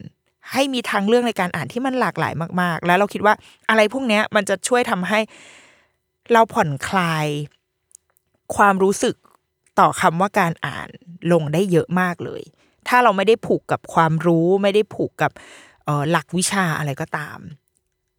[0.51, 3.34] ให้มีทางเลือกในการอ่านที่มันหลากหลายมาก ๆ แล้วเราคิดว่า
[3.70, 5.20] อะไรพวกนี้มันจะช่วยทำให้
[6.34, 7.28] เราผ่อนคลาย
[8.55, 9.15] ความรู้สึก
[9.80, 10.89] ต่อคำว่าการอ่าน
[11.32, 12.41] ลงได้เยอะมากเลย
[12.88, 15.32] ถ้าเราไม่ได้ผูกกับความรู้ไม่ได้ผูกกับ
[15.88, 17.39] ออหลักวิชาอะไรก็ตาม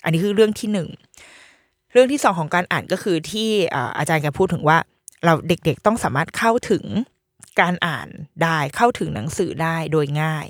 [0.05, 0.89] อันนี้คือเรื่องที่หนึ่ง
[1.93, 4.79] เรื่องที่สองของการอ่านก็คือที่อาอาจารย์แกพูดถึงว่า
[5.25, 6.85] เราเด็กๆต้องสามารถเข้าถึง
[7.61, 8.09] การอ่าน
[8.43, 10.47] ได้เข้าถึงหนังสือได้โดยง่าย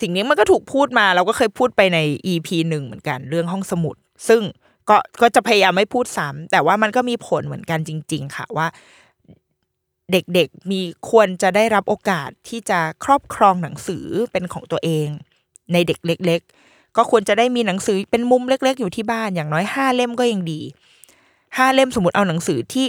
[0.00, 1.98] สิ่งนี้มันก็ถูกพูดมาเราก็เคยพูดไปใน
[2.32, 3.96] EP หนึ่งเหมือนกันเรื่องห้องสมุด
[4.28, 4.42] ซึ่ง
[4.88, 8.66] ก็ก็จะพยายามไม่พูดซ้ำแต่ว่ามันก็มีผลเหมือนกันจริง ๆ ค่ะว่า
[10.12, 15.08] เด็กๆมีควรจะได้รับโอกาสที่จะครอบครองหนังสือเป็นของตัวเอง
[15.72, 20.60] ในเด็กเล็ก ๆ ก็ควรจะได้มีหนังสือเป็นมุมเล็ก ๆ อยู่ที่บ้านอย่างน้อยห้าเล่มก็ยังดี
[21.56, 22.86] ห้าเล่มสมมติเอาหนังสือที่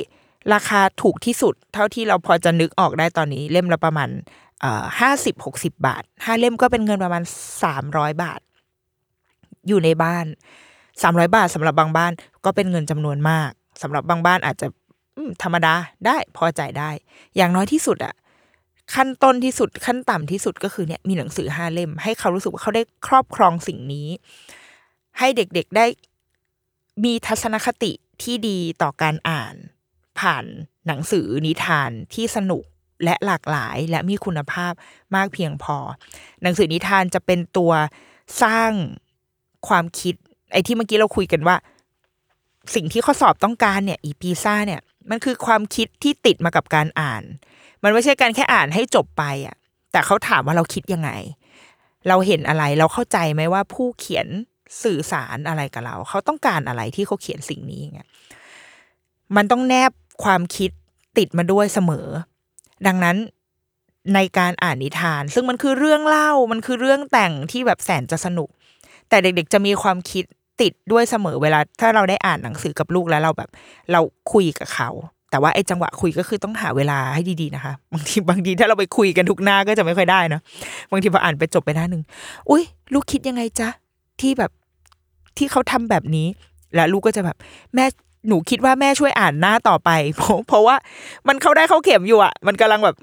[0.54, 4.10] ราคาถูกที่สุด เท่าที่เราพอจะนึกออกได้ตอนนี้ เล่มละประมาณ
[5.00, 7.24] ห้าสิบหกสิบาทห้าเล่มก็เป็นเงินประมาณ
[7.64, 8.42] สามร้อยบาท
[9.68, 10.26] อยู่ในบ้าน
[11.02, 12.12] สามร้อยบาทสำหรับบางบ้าน
[12.46, 14.68] ก็เป็นเงินจำนวนมากสำหรับบางบ้านอาจจะ
[15.44, 15.74] ธรรมดา
[16.06, 16.90] ได้พอใจายได้
[17.36, 18.14] อย่างน้อยที่สุดอะ
[18.96, 24.08] ขั้นต้นที่สุดขั้นต่ำที่สุดก็คือเนี่ยมีหนังสือห้าเล่ม ให้เขารู้สึกว่าเขาได้ครอบครองสิ่งนี้
[25.20, 25.86] ให้เด็กๆได้
[27.04, 27.92] มีทัศนคติ
[28.24, 29.56] ที่ดีต่อการอ่าน
[30.20, 30.46] ผ่าน
[30.88, 32.64] หนังสือนิทานที่สนุก
[33.04, 34.74] และหลากหลายและมีคุณภาพ
[35.16, 35.78] มากเพียงพอ
[36.44, 37.72] หนังสือนิทานจะเป็นตัว
[38.44, 38.72] สร้าง
[39.68, 40.16] ความคิด
[40.52, 41.56] ไอ้ที่เมื่อกี้เราคุยกันว่า
[42.76, 47.24] สิ่งที่ข้อสอบต้องการเนี่ย อีพีซ่าเนี่ย มันคือความคิดที่ติดมากับการอ่าน
[47.84, 49.56] มันไม่ใช่การแค่อ่านให้จบไปอะ
[49.92, 51.10] แต่เขาถามว่าเราคิดยังไง
[52.08, 54.28] เราเห็นอะไรเราเข้าใจไหมว่าผู้เขียน
[54.84, 58.10] สื่อสารอะไรกับเรา เขาต้องการอะไรที่เขาเขียนสิ่งนี้เงี้ย
[59.36, 59.92] มันต้องแนบ
[60.24, 60.72] ความคิด
[61.18, 62.08] ติดมาด้วยเสมอ
[62.88, 63.18] ดังนั้น
[64.16, 68.50] ในการอ่านนิทาน ซึ่งมันคือเรื่องเล่ามันคือเรื่องแต่งที่แบบแสนจะสนุก
[69.10, 70.24] แต่เด็กๆจะมีความคิด
[70.62, 73.50] ติดด้วยเสมอเวลา ถ้าเราได้อ่านหนังสือกับลูกแล้วเราแบบ
[73.92, 74.02] เรา
[74.34, 74.90] คุยกับเขา
[75.32, 80.42] แต่ว่าไอ้จังหวะคุยก็คือต้องหาเวลาให้ดีๆนะคะ บางทีบางทีถ้าเราไปคุยกันทุกหน้าก็จะไม่ค่อยได้เนอะ
[80.92, 82.04] บางทีพออ่านไปจบไปหน้าหนึ่ง
[82.50, 82.64] อุ้ย
[82.94, 83.70] ลูกคิดยังไงจ๊ะ
[84.22, 84.52] ที่แบบ
[85.38, 86.28] ที่เขาทำแบบนี้
[86.76, 87.38] แล้วลูกก็จะแบบ
[87.76, 87.86] แม่
[88.28, 89.90] หนูคิดว่าแม่ช่วยอ่านหน้าต่อไป
[90.48, 90.76] เพราะว่า
[91.28, 92.96] มันเข้าได้เข้าเข็มอยู่อะ มันกำลังแบบ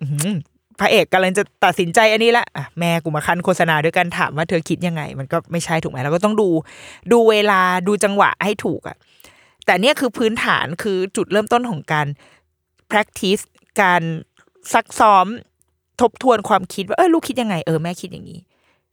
[0.80, 6.48] พระเอกกำลังจะตัดสินใจอันนี้ละอะแม่กูมาคันโฆษณาด้วยกันถามว่าเธอคิดยังไง มันก็ไม่ใช่ถูกไหมเราก็ต้องดู
[7.12, 8.96] ดูเวลาดูจังหวะให้ถูกอะ
[9.66, 12.06] แต่เนี่ยคือพื้นฐานคือจุดเริ่มต้นของการ
[12.90, 13.42] practice
[13.82, 14.02] การ
[14.72, 15.26] ซักซ้อม
[16.00, 18.40] ทบทวนความคิดว่าเออลูกคิดยังไงเออแม่คิดอย่างนี้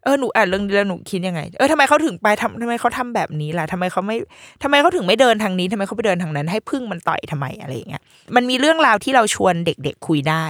[0.04, 4.18] เออหนูอ่านเรื่องนี้แล้วหนูคิดยังไง เออทำไมเขาถึงไปทำทำไมเขาทำแบบนี้ล่ะทำไมเขาไม่
[4.64, 8.04] ทำไมเขาถึงไม่เดินทางนี้ทำไมเขาไปเดินทางนั้น ให้พึ่งมันต่อยทำไมอะไรอย่างเงี้ย
[8.36, 10.46] มันมีเรื่องราวที่เราชวนเด็ก ๆ คุยได้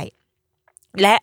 [1.02, 1.16] และ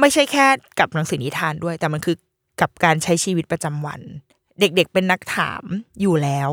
[0.00, 0.46] ไม่ใช่แค่
[0.78, 2.16] กับหนังสือนิทานด้วย แต่มันคือ
[2.60, 4.00] กับการใช้ชีวิตประจำวัน
[4.60, 5.64] เด็กๆเป็นนักถาม
[6.00, 6.50] อยู่แล้ว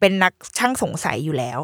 [0.00, 1.58] เป็นนักช่างสงสัยอยู่แล้ว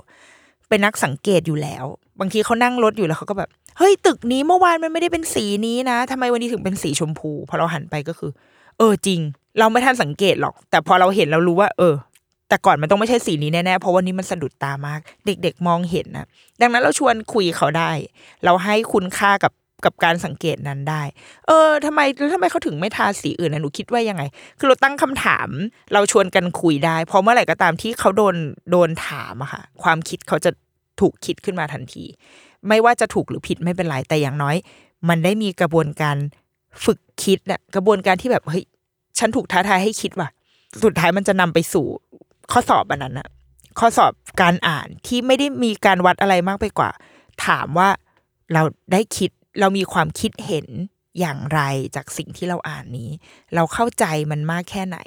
[0.69, 1.85] เป็นนักสังเกตอยู่แล้ว
[2.21, 8.31] บางทีเขานั่งรถอยู่แล้วเขาก็แบบเฮ้ยตึกนี้เมื่อวานมันไม่ได้เป็นสีนี้นะทำไมวันนี้ถึงเป็นสีชมพูพอเราหันไปก็คือ
[8.79, 9.21] เออจริง
[9.59, 11.95] เราไม่ทันสังเกตหรอก แต่พอเราเห็นเรารู้ว่า เออ
[12.49, 16.27] แต่ก่อนมันต้องไม่ใช่สีนี้แน่ๆเพราะวันนี้มันสะดุดตามาก เด็ก ๆ มองเห็นนะ
[16.61, 17.91] ดังนั้นเราชวนคุยเขาได้
[18.45, 19.53] เราให้คุณค่ากับ
[19.85, 21.03] กับการสังเกตนั้นได้
[21.47, 24.23] เออทำไมแล้วทำไมเขาถึงไม่ทาสีอื่นนะหนูคิดว่ายังไง
[24.59, 25.49] คือเราตั้งคำถาม
[25.93, 28.37] เราชวนกันคุยได้ เพราะเมื่อไหร่ก็ตามที่เขาโดน
[28.71, 30.51] โดนถามอะค่ะ ความคิดเขาจะ
[31.01, 32.05] ถูกคิดขึ้นมาทันที
[32.69, 34.57] ไม่ว่าจะถูกหรือผิดไม่เป็นไร แต่อย่างน้อย
[35.09, 36.17] มันได้มีกระบวนการ
[36.85, 38.65] ฝึกคิดอะกระบวนการที่แบบเฮ้ย
[39.19, 40.29] ฉันถูกท้าทายให้คิดว่ะ
[40.85, 41.87] สุดท้ายมันจะนำไปสู่
[42.53, 43.29] ข้อสอบอันนั้นอะ
[43.79, 44.13] ข้อสอบ
[44.43, 46.91] การอ่านที่ไม่ได้มีการวัดอะไรมากไปกว่า
[47.47, 47.89] ถามว่า
[48.53, 48.63] เรา
[48.93, 50.67] ได้คิดเรามีความคิดเห็น
[51.21, 51.61] อย่างไร
[51.97, 53.11] จากสิ่งที่เราอ่านนี้
[53.55, 54.99] เราเข้าใจมันมากแค่ไหน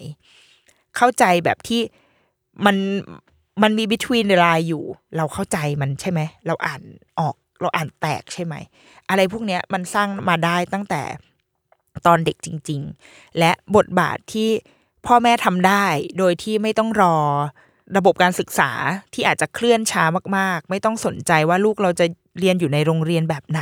[0.97, 1.81] เข้าใจแบบที่
[2.65, 2.75] มัน
[3.63, 4.83] มันมี between the line อยู่
[5.17, 6.81] เราเข้าใจมันใช่ไหม เราอ่าน
[7.19, 8.55] ออก เราอ่านแตกใช่ไหม
[9.09, 11.01] อะไรพวกเนี้ยมันสร้างมาได้ตั้งแต่
[12.07, 14.49] ตอนเด็กจริง ๆ และบทบาทที่
[15.05, 15.85] พ่อแม่ทำได้
[16.17, 17.15] โดยที่ไม่ต้องรอ
[17.97, 18.71] ระบบการศึกษา
[19.13, 20.03] ที่อาจจะเคลื่อนช้า
[20.37, 22.05] มาก ๆ ไม่ต้องสนใจว่าลูกเราจะ
[22.39, 23.61] เรียนอยู่ในโรงเรียนแบบไหน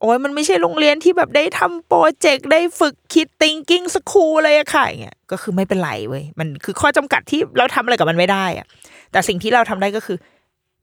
[0.00, 8.66] โอ้ยมันไม่ใช่โรงเรียนที่แบบได้ทำโปรเจกต์ได้ฝึกคิด thinking school อะไรอะค่ะอย่างเงี้ยก็คือไม่เป็นไรเว้ยมันคือข้อจำกัดที่เราทำอะไรกับมันไม่ได้อะ
[9.12, 10.18] แต่สิ่งที่เราทำได้ก็คือ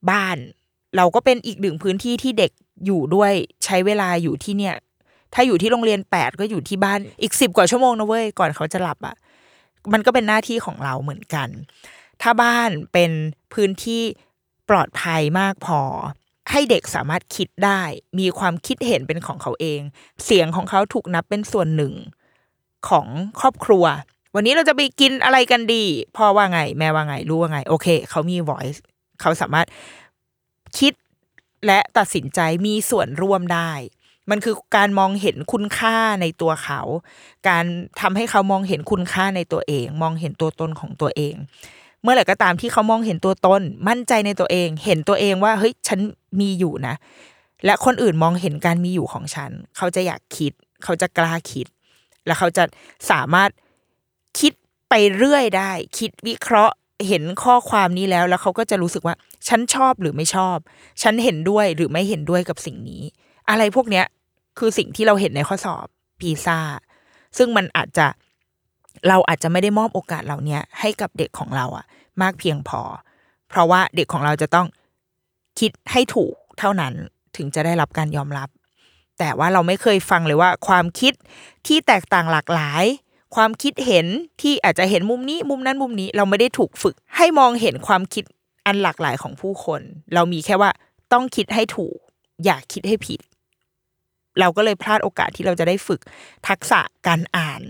[0.10, 0.38] บ้าน
[0.98, 2.52] เราก็เป็นอีกหนึ่งพื้นที่ที่เด็ก
[2.86, 3.32] อยู่ด้วย
[3.66, 4.76] ใช้เวลาอยู่ที่เนี่ย
[5.36, 9.16] ถ้าอยู่ที่โรงเรียนแปดก็อยู่ที่บ้านอีกสิบกว่าชั่วโมงนะเว้ยก่อนเขาจะหลับอะ
[9.94, 11.50] มันก็เป็นหน้าที่ของเราเหมือนกัน
[12.22, 13.12] ถ้าบ้านเป็น
[13.54, 14.04] พื้นที่
[14.70, 15.82] ปลอดภัยมากพอ
[16.52, 17.82] ให้เด็กสามารถคิดได้
[18.20, 19.82] มีความคิดเห็นเป็นของเขาเอง
[20.26, 21.94] เสียงของเขาถูกนับเป็นส่วนหนึ่ง
[22.90, 23.08] ของ
[23.40, 23.86] ครอบครัว
[24.36, 25.84] วันนี้เราจะไปกินอะไรกันดี
[26.18, 28.80] พ่อว่าไง แม่ว่าไงรู้ว่าไง โอเค เขามี voice
[29.22, 29.68] เขาสามารถ
[30.80, 30.94] คิด
[31.66, 33.72] และตัดสินใจมีส่วนร่วมได้
[34.30, 36.82] มันคือการมองเห็นคุณค่าในตัวเขา
[37.48, 37.66] การ
[38.02, 41.36] ทำให้เขามองเห็นคุณค่าในตัวเอง มองเห็นตัวตนของตัวเอง
[42.02, 46.00] เมื่อไหร่ก็ตามที่เขามองเห็นตัวตน มั่นใจในตัวเอง เห็นตัวเองว่าเฮ้ยฉัน
[46.40, 46.96] มีอยู่นะ
[47.66, 50.52] และคนอื่นมองเห็นการมีอยู่ของฉัน เขาจะอยากคิด
[50.84, 51.68] เขาจะกล้าคิด
[52.26, 52.64] แล้วเขาจะ
[53.12, 53.50] สามารถ
[54.40, 54.54] คิด
[54.90, 56.76] ไปเรื่อยได้ คิดวิเคราะห์
[57.08, 59.16] เห็นข้อความนี้แล้วแล้วเขาก็จะรู้สึกว่า
[59.48, 60.58] ฉันชอบหรือไม่ชอบ
[61.02, 63.04] ฉันเห็นด้วยหรือไม่เห็นด้วยกับสิ่งนี้
[63.50, 64.06] อะไรพวกเนี้ย
[64.58, 65.86] คือสิ่งที่เราเห็นในข้อสอบ
[66.20, 66.58] พีซ่า
[67.38, 68.08] ซึ่งมันอาจจะ
[69.08, 71.86] เราอาจจะไม่ได้มอบโอกาสเหล่านี้ให้กับเด็กของเราอะ
[72.22, 72.82] มากเพียงพอ
[73.50, 74.68] เพราะว่าเด็กของเราจะต้อง
[75.60, 76.94] คิดให้ถูกเท่านั้น
[77.36, 78.50] ถึงจะได้รับการยอมรับ
[79.20, 81.14] แต่ว่าเราไม่เคยฟังเลยว่า ความคิด
[81.68, 82.84] ที่แตกต่างหลากหลาย
[83.36, 84.06] ความคิดเห็น
[84.42, 88.24] ที่อาจจะเห็นมุมนี้ มุมนั้นมุมนี้เราไม่ได้ถูกฝึก ให้มองเห็นความคิด
[88.66, 89.82] อันหลากหลายของผู้คน
[90.14, 90.72] เรามีแค่ว่า
[91.14, 91.98] ต้องคิดให้ถูก
[92.44, 93.20] อย่าคิดให้ผิด
[94.40, 96.02] เราก็เลยพลาดโอกาสที่เราจะได้ฝึก
[96.48, 97.62] ทักษะการอ่าน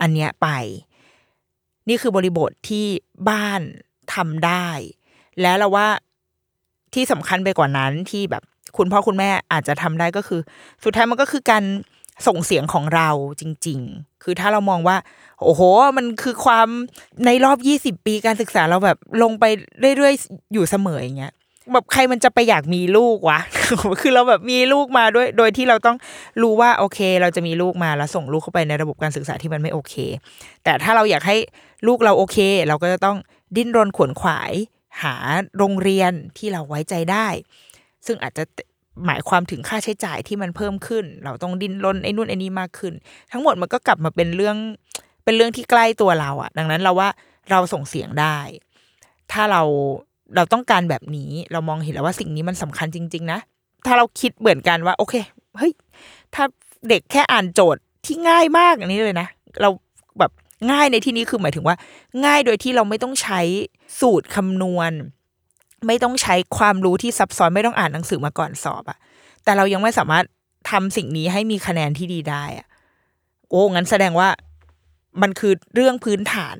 [0.00, 0.48] อันเนี้ยไป
[1.88, 2.86] นี่คือบริบทที่
[3.30, 3.60] บ้าน
[4.14, 4.68] ทำได้
[5.42, 5.88] แล้วเราว่า
[6.94, 8.42] ที่สำคัญไปกว่านั้นที่แบบ
[8.76, 10.40] คุณพ่อคุณแม่อาจจะทำได้ก็คือ
[10.84, 11.64] สุดท้ายมันก็คือการ
[12.26, 13.08] ส่งเสียงของเรา
[13.40, 14.96] จริง ๆ คือถ้าเรามองว่า
[15.44, 15.62] โอ้โห
[15.96, 16.68] มันคือความ
[17.26, 19.44] ในรอบยี่สิบปีการศึกษาเราแบบลงไป
[19.96, 21.34] เรื่อยๆ อยู่เสมออย่างเงี้ย
[21.72, 23.40] แบบใครมันจะไปอยากมีลูกวะ
[24.00, 25.96] คือเราแบบมีลูกมาด้วย โดยที่เราต้อง
[26.42, 29.94] รู้ว่าโอเค เราจะมีลูกมาแล้วส่งลูกเข้าไปในระบบการศึกษาที่มันไม่โอเค
[30.64, 31.36] แต่ถ้าเราอยากให้
[31.86, 32.38] ลูกเราโอเค
[32.68, 33.16] เราก็จะต้อง
[33.56, 34.52] ดิ้นรนขวนขวาย
[35.02, 35.14] หา
[35.58, 37.26] โรงเรียนที่เราไว้ใจได้
[38.06, 38.44] ซึ่งอาจจะ
[39.06, 42.92] หมายความถึงค่าใช้จ่ายที่มันเพิ่มขึ้น เราต้องดิ้นรนไอ้นู่นไอ้นี่มากขึ้น
[43.32, 44.56] ทั้งหมดมันก็กลับมาเป็นเรื่อง
[45.24, 47.08] เป็นเรื่องที่ใกล้ตัวเราอะดังนั้นเราว่า
[47.50, 48.38] เราส่งเสียงได้
[49.32, 49.62] ถ้าเรา
[50.36, 53.38] เราต้องการแบบนี้ เรามองเห็นแล้วว่าสิ่งนี้มันสำคัญจริง ๆ นะ
[53.86, 55.14] ถ้าเราคิดเหมือนกันว่า โอเค
[55.58, 55.72] เฮ้ย
[56.34, 56.44] ถ้า
[56.88, 59.28] เด็กแค่อ่านโจทย์ที่ง่ายมากอันนี้เลยนะ
[59.60, 59.68] เรา
[60.18, 60.30] แบบ
[60.70, 61.76] ง่ายในที่นี้คือหมายถึงว่า
[62.24, 63.40] ง่ายโดยที่เราไม่ต้องใช้
[64.00, 64.92] สูตรคำนวณ
[65.86, 68.98] ไม่ต้องใช้ความรู้ที่ซับซ้อนไม่ต้องอ่านหนังสือมาก่อนสอบอะ
[69.44, 70.24] แต่เรายังไม่สามารถ
[70.70, 72.66] ทำสิ่งนี้ให้มีคะแนนที่ดีได้อะ
[73.50, 74.28] โอ้งั้นแสดงว่า
[75.22, 76.58] มันคือเรื่องพื้นฐาน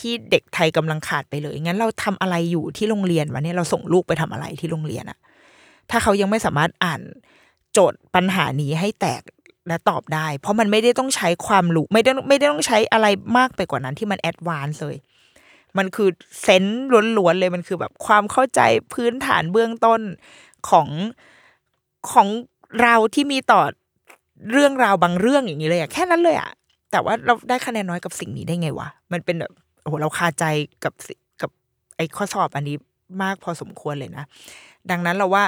[0.00, 5.18] ที่เด็กไทยกำลังขาดไปเลยงั้นเราทำอะไรอยู่ที่โรงเรียนวะเนี่ยเราส่งลูกไปทำอะไรที่โรงเรียนอะ
[5.90, 7.00] ถ้าเขายังไม่สามารถอ่าน
[7.72, 9.22] โจทย์ปัญหานี้ให้แตก
[9.68, 13.06] และตอบได้ เพราะมันไม่ได้ต้องใช้ความรู้ไม่ได้ไม่ได้ต้องใช้อะไร
[13.38, 14.96] มากไปกว่านั้นที่มัน advance เลย
[15.78, 16.08] มันคือ
[16.42, 16.84] sense
[17.18, 18.60] ล้วนๆเลยมันคือแบบความเข้าใจ
[18.92, 20.00] พื้นฐานเบื้องต้น
[20.68, 20.88] ของ
[22.10, 22.28] ของ
[22.82, 23.62] เราที่มีต่อ
[24.52, 26.50] เรื่องราวบางเรื่องอย่างนี้เลยอะแค่นั้นเลยอะ
[26.90, 29.52] แต่ว่าเราได้คะแนนน้อยกับสิ่งนี้ได้ไงวะมันเป็นแบบ
[29.86, 30.44] โอ้โหเราคาใจ
[30.84, 30.94] กับ
[31.40, 31.50] กับ
[31.96, 32.76] ไอ้ข้อสอบอันนี้
[33.22, 34.24] มากพอสมควรเลยนะ
[34.90, 35.44] ดังนั้นเราว่า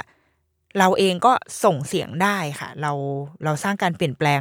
[0.79, 1.33] เราเองก็
[1.65, 2.93] ส่งเสียงได้ค่ะ เรา
[3.45, 4.41] เราสร้างการเปลี่ยนแปลง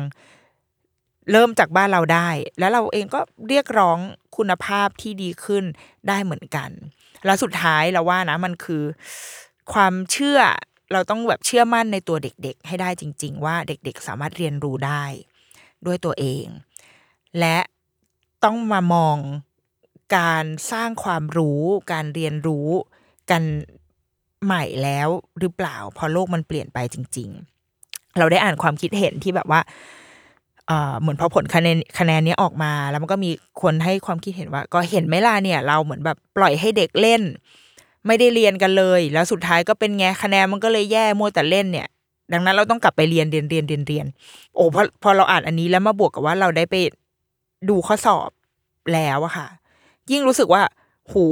[1.31, 2.29] เริ่มจากบ้านเราได้
[2.59, 3.99] แล้วเราเองก็เรียกร้อง
[4.37, 5.63] คุณภาพที่ดีขึ้น
[6.07, 6.69] ได้เหมือนกัน
[7.25, 8.83] แล้วสุดท้ายเราว่านะมันคือ
[9.73, 10.39] ความเชื่อ
[10.93, 15.03] เราต้องแบบเชื่อมั่นในตัวเด็กๆ ให้ได้จริง ๆ ว่าเด็กๆ สามารถเรียนรู้ได้
[15.85, 16.45] ด้วยตัวเอง
[17.39, 17.57] และ
[18.45, 19.17] ต้องมามอง
[20.15, 21.61] การสร้างความรู้
[21.93, 22.67] การเรียนรู้
[23.31, 23.43] กัน
[24.45, 27.29] ใหม่แล้วหรือเปล่า พอโลกมันเปลี่ยนไปจริง
[27.73, 29.61] ๆ เราได้อ่านความคิดเห็นที่แบบว่า
[30.99, 33.31] เหมือนพอผลคะแนนคะแนนนี้ออกมา แล้วมันก็มี
[33.61, 37.21] คนให้ความคิดเห็นว่า ก็เห็นไหมล่ะเนี่ย เราเหมือนแบบปล่อยให้เด็กเล่น
[38.07, 41.87] ไม่ได้เรียนกันเลย แล้วสุดท้ายก็เป็นไงคะแนนมันก็เลยแย่มัวแต่เล่นเนี่ย
[42.33, 44.05] ดังนั้นเราต้องกลับไปเรียนเรียนเรียนเรียนเรียน
[44.55, 46.75] โอ้พอพอเราอ่านอันนี้แล้วมาบวกกับว่าเราได้ไป
[47.69, 48.29] ดูข้อสอบ
[48.93, 49.47] แล้วอะค่ะ
[50.11, 50.63] ยิ่งรู้สึกว่า
[51.11, 51.25] หู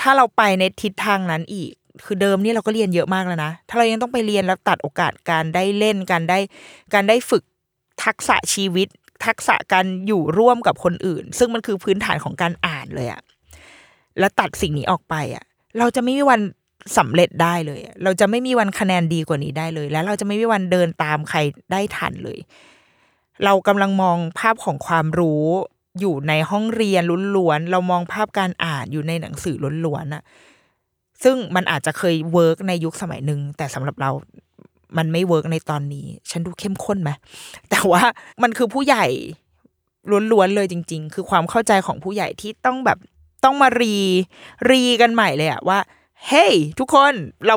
[0.00, 1.72] ถ้าเราไปในทิศทางนั้นอีก
[2.04, 6.38] คือเดิมนี่เราก็เรียนเยอะมากแล้วนะ ถ้าเรายังต้องไปเรียนแล้วตัดโอกาสการได้เล่นการได้
[6.94, 7.42] การได้ฝึก
[8.04, 8.88] ทักษะชีวิต
[9.26, 13.22] ทักษะการอยู่ร่วมกับคนอื่น ซึ่งมันคือพื้นฐานของการอ่านเลยอะ
[14.18, 15.44] แล้วตัดสิ่งนี้ออกไปอะ
[15.78, 16.40] เราจะไม่มีวัน
[16.98, 21.38] สำเร็จได้เลย เราจะไม่มีวันคะแนนดีกว่านี้ได้เลย แล้วเราจะไม่มีวันเดินตามใคร
[21.72, 22.38] ได้ทันเลย
[23.44, 25.46] เรากำลังมองภาพของความรู้
[26.00, 27.02] อยู่ในห้องเรียน
[27.36, 30.22] ล้วนๆเรามองภาพการอ่านอยู่ในหนังสือล้วนๆอะ
[31.22, 34.10] ซึ่งมันอาจจะเคยเวิร์กในยุคสมัยหนึ่งแต่สำหรับเรา
[34.98, 37.10] มันไม่ work ในตอนนี้ ฉันดูเข้มข้นไหม
[37.70, 38.02] แต่ว่า
[38.42, 39.06] มันคือผู้ใหญ่
[40.32, 42.98] ล้วนๆเลยจริง ๆ คือความเข้าใจของผู้ใหญ่ที่ต้องแบบ
[43.44, 45.78] ต้องมา re re กันใหม่เลยอะว่า
[46.26, 47.14] เฮ้ hey, ทุกคน
[47.46, 47.54] เรา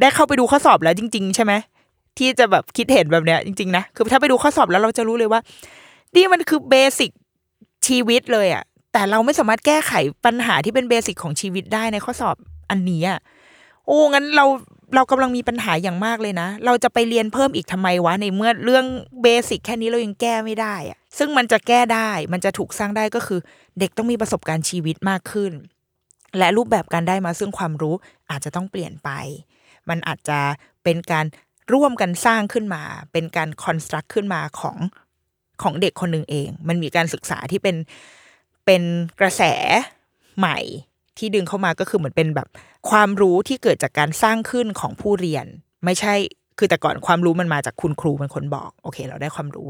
[0.00, 1.52] ได้เข้าไปดูข้อสอบแล้วจริง ๆ ใช่ไหม
[2.18, 5.40] ที่จะแบบคิดเห็นแบบเนี้ยจริง ๆ นะ คือถ้าไปดูข้อสอบแล้วเราจะรู้เลยว่า
[6.14, 7.10] นี่มันคือ basic
[7.86, 9.92] ชีวิตเลยอะแต่เราไม่สามารถแก้ไข
[10.24, 12.36] ปัญหาที่เป็น basic ของชีวิตได้ในข้อสอบ
[12.70, 13.20] อันนี้อะ
[13.86, 14.44] โอ้งั้นเรา
[14.94, 18.86] เรากำลังมีปัญหาอย่างมากเลยนะ เราจะไปเรียนเพิ่มอีกทำไมวะในเมื่อเรื่อง
[19.22, 23.40] เบสิกแค่นี้เรายังแก้ไม่ได้อะซึ่งมันจะแก้ได้ มันจะถูกสร้างได้ก็คือ
[23.78, 25.52] เด็กต้องมีประสบการณ์ชีวิตมากขึ้น
[26.38, 27.94] และรูปแบบการได้มาซึ่งความรู้
[28.30, 29.10] อาจจะต้องเปลี่ยนไป
[29.88, 30.38] มันอาจจะ
[30.84, 31.26] เป็นการ
[31.72, 34.76] ร่วมกันสร้างขึ้นมา เป็นการคอนสตรักขึ้นมาของ
[35.62, 37.76] ของเด็กคนหนึ่งเอง มันมีการศึกษาที่เป็น
[38.66, 38.82] เป็น
[39.20, 39.42] กระแส
[40.38, 40.58] ใหม่
[41.18, 42.48] ที่ดึงเข้ามาก็คือเหมือนเป็นแบบ
[42.90, 45.46] ความรู้ที่เกิดจากการสร้างขึ้นของผู้เรียน
[45.84, 46.14] ไม่ใช่
[46.58, 49.68] คือแต่ก่อนความรู้มันมาจากคุณครูเป็นคนบอก โอเค เราได้ความรู้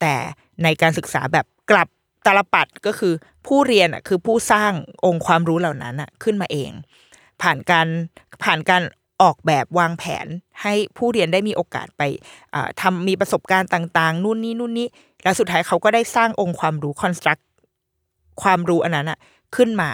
[0.00, 0.14] แต่
[0.62, 1.88] ในการศึกษาแบบกลับ
[2.26, 3.12] ตาลปัดก็คือ
[3.46, 4.72] ผู้เรียนอะคือผู้สร้าง
[5.04, 6.70] องค์ความรู้เหล่านั้นอะขึ้นมาเอง
[7.42, 7.86] ผ่านการ
[8.44, 8.82] ผ่านการ
[9.22, 10.26] ออกแบบวางแผน
[10.62, 12.02] ให้ผู้เรียนได้มีโอกาสไป
[12.54, 14.88] อ่าทำมีประสบการณ์ต่าง ๆ นู่นนี่นู่นนี่
[15.24, 17.38] แล้วสุดท้ายเขาก็ได้สร้างองค์ความรู้คอนสตรัก
[18.42, 19.18] ความรู้อันนั้นอะ
[19.56, 19.90] ขึ้นมา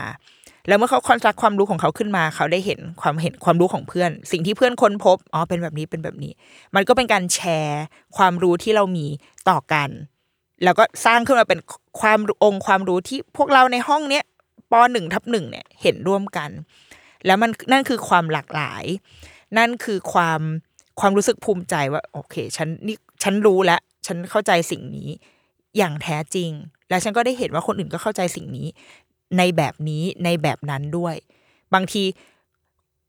[0.68, 6.32] แล้วเมื่อเขาคอนสตรักความรู้ของเขาขึ้นมา เขาได้เห็นความเห็นความรู้ของเพื่อน สิ่งที่เพื่อนค้นพบอ๋อเป็นแบบนี้เป็นแบบนี้
[6.74, 7.82] มันก็เป็นการแชร์
[8.16, 9.06] ความรู้ที่เรามี
[9.48, 9.88] ต่อกัน
[10.64, 11.60] แล้วก็สร้างขึ้นมาเป็น
[12.00, 14.24] ความองค์ความรู้ที่พวกเราในห้องเนี้ย
[14.72, 16.50] ปหนึ่งทับหนึ่งเนี่ยเห็นร่วมกัน
[17.26, 18.84] แล้วมันนั่นคือความหลากหลาย
[19.58, 20.40] นั่นคือความ
[21.00, 25.08] ความรู้สึกภูมิใจว่า โอเค ฉันนี่ฉันรู้แล้ว ฉันเข้าใจสิ่งนี้
[25.76, 26.50] อย่างแท้จริง
[26.88, 28.66] และฉันก็ได้เห็นว่าคนอื่นก็เข้าใจสิ่งนี้
[29.38, 31.14] ในแบบนี้ในแบบนั้นด้วย
[31.74, 32.02] บางที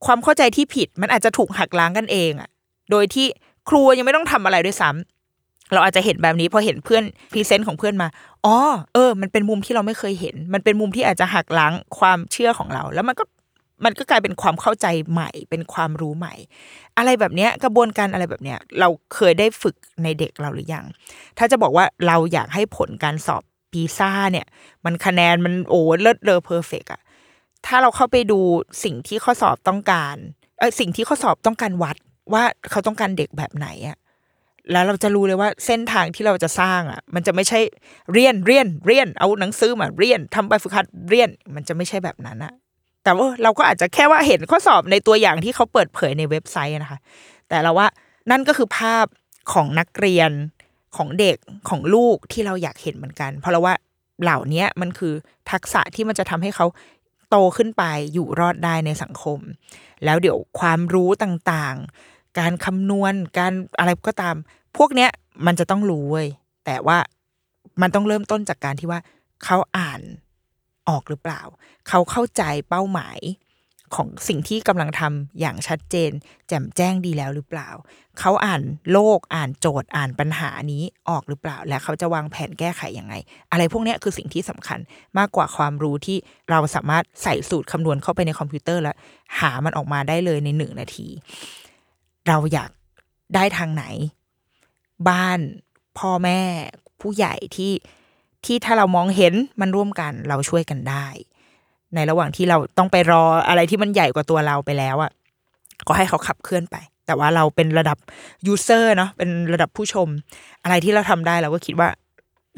[0.06, 2.50] ความเข้าใจที่ผิดมันอาจจะถูกหักล้างกันเองอะ
[2.92, 3.28] โดยที่
[3.70, 8.08] ครูยังไม่ต้องทำอะไรด้วยซ้ำเราอาจจะเห็นแบบนี้พอเห็นเพื่อนพรีเซนต์ของเพื่อนมา
[8.46, 8.58] อ๋อ
[8.94, 13.24] เออ มันเป็นมุมที่เราไม่เคยเห็น มันเป็นมุมที่อาจจะหักล้างความเชื่อของเรา แล้วมันก็
[13.86, 16.34] มันก็กลายเป็นความเข้าใจใหม่ เป็นความรู้ใหม่
[16.98, 20.86] อะไรแบบเนี้ยกระบวนการอะไรแบบเนี้ยเราเคยได้ฝึกในเด็กเราหรือยัง
[21.38, 24.46] ถ้าจะบอกว่าเราอยากให้ผลการสอบปีซ่าเนี่ย
[24.86, 27.02] มันคะแนนมันโอ้เลิศเลอเพอร์เฟกอะ
[27.66, 28.40] ถ้าเราเข้าไปดู
[28.84, 30.16] สิ่งที่ข้อสอบต้องการ
[30.60, 31.98] เออสิ่งที่ข้อสอบต้องการวัด
[32.34, 33.98] ว่าเขาต้องการเด็กแบบไหนอะ
[34.72, 37.60] แล้วเราจะรู้เลยว่าเส้นทางที่เราจะสร้างอะ มันจะไม่ใช่
[38.14, 42.54] เรียนเรียนเรียนเอาหนังสือมาเรียนทำใบฝึกหัดเรียน มันจะไม่ใช่แบบนั้นอะ
[43.04, 47.00] แต่ว่าเราก็อาจจะแค่ว่าเห็นข้อสอบในตัวอย่างที่เขาเปิดเผยในเว็บไซต์นะคะ
[47.50, 47.88] แต่เราว่า
[48.32, 49.06] นั่นก็คือภาพ
[49.54, 50.32] ของนักเรียน
[50.98, 51.38] ของเด็ก
[51.70, 53.76] ของลูกที่เราอยากเห็นเหมือนกัน เพราะเราว่า
[54.22, 55.14] เหล่านี้มันคือ
[55.52, 56.66] ทักษะที่มันจะทำให้เขา
[57.30, 57.84] โตขึ้นไป
[58.14, 59.40] อยู่รอดได้ในสังคม
[60.06, 64.36] แล้วเดี๋ยวความรู้ต่างๆ การคำนวณการอะไรก็ตาม
[64.78, 65.10] พวกเนี้ย
[65.46, 66.28] มันจะต้องรู้เว้ย
[66.66, 66.98] แต่ว่า
[67.82, 69.00] มันต้องเริ่มต้นจากการที่ว่า
[69.44, 70.02] เขาอ่าน
[70.90, 71.42] ออกหรือเปล่า
[71.88, 73.20] เขาเข้าใจเป้าหมาย
[73.96, 76.12] ของสิ่งที่กำลังทำอย่างชัดเจน
[76.48, 77.70] แจ่มแจ้งดีแล้วหรือเปล่า
[78.20, 78.62] เขาอ่าน
[78.92, 83.14] โลกอ่านโจทย์อ่านปัญหานี้ออกหรือเปล่า และเขาจะวางแผนแก้ไขยังไง
[83.52, 84.80] อะไรพวกนี้คือสิ่งที่สำคัญ
[85.18, 86.18] มากกว่าความรู้ที่
[86.50, 88.96] เราสามารถใส่สูตรคำนวณเข้าไปในคอมพิวเตอร์แล้ว
[89.40, 91.08] หามันออกมาได้เลยในหนึ่งนาที
[92.28, 92.72] เราอยาก
[93.36, 93.86] ได้ทางไหน
[95.10, 95.40] บ้าน
[96.00, 96.42] พ่อแม่
[97.02, 97.72] ผู้ใหญ่ที่
[98.46, 101.06] ที่ถ้าเรามองเห็นมันร่วมกันเราช่วยกันได้
[101.96, 105.12] ในระหว่างที่เราต้องไปรออะไรที่มันใหญ่กว่าตัวเราไปแล้วอะ
[105.88, 106.76] ก็ให้เขาขับเคลื่อนไป
[107.06, 107.98] แต่ว่าเราเป็นระดับ
[108.48, 110.08] ยูเซอร์เนาะเป็นระดับผู้ชม
[110.64, 111.90] อะไรที่เราทำได้เราก็คิดว่า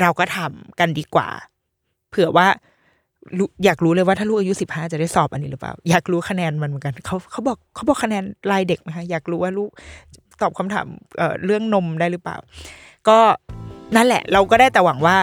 [0.01, 1.27] เราก็ทำกันดีกว่า
[2.09, 2.47] เผื่อว่า
[3.37, 9.69] รู้อยากรู้เลยว่าถ้าลูกอายุสิบห้าจะได้สอบอันนี้หรือเปล่า อยากรู้คะแนนมันเหมือนกันเขาเขาบอกเขาบอกคะแนนรายเด็กไหมคะอยากรู้ว่าลูก
[10.41, 12.37] ตอบคำถามเอ่อเรื่องนมได้หรือเปล่า
[13.07, 13.19] ก็
[13.95, 15.15] นั่นแหละ เราก็ได้แต่หวังว่า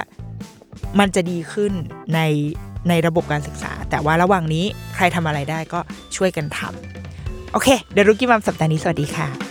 [0.99, 1.73] มันจะดีขึ้น
[2.15, 2.21] ใน
[2.89, 4.65] ในระบบการศึกษา แต่ว่าระหว่างนี้
[4.95, 5.81] ใครทำอะไรได้ก็
[6.17, 9.50] ช่วยกันทำโอเค เดรุกี้มัมสัปดาห์นี้สวัสดีค่ะ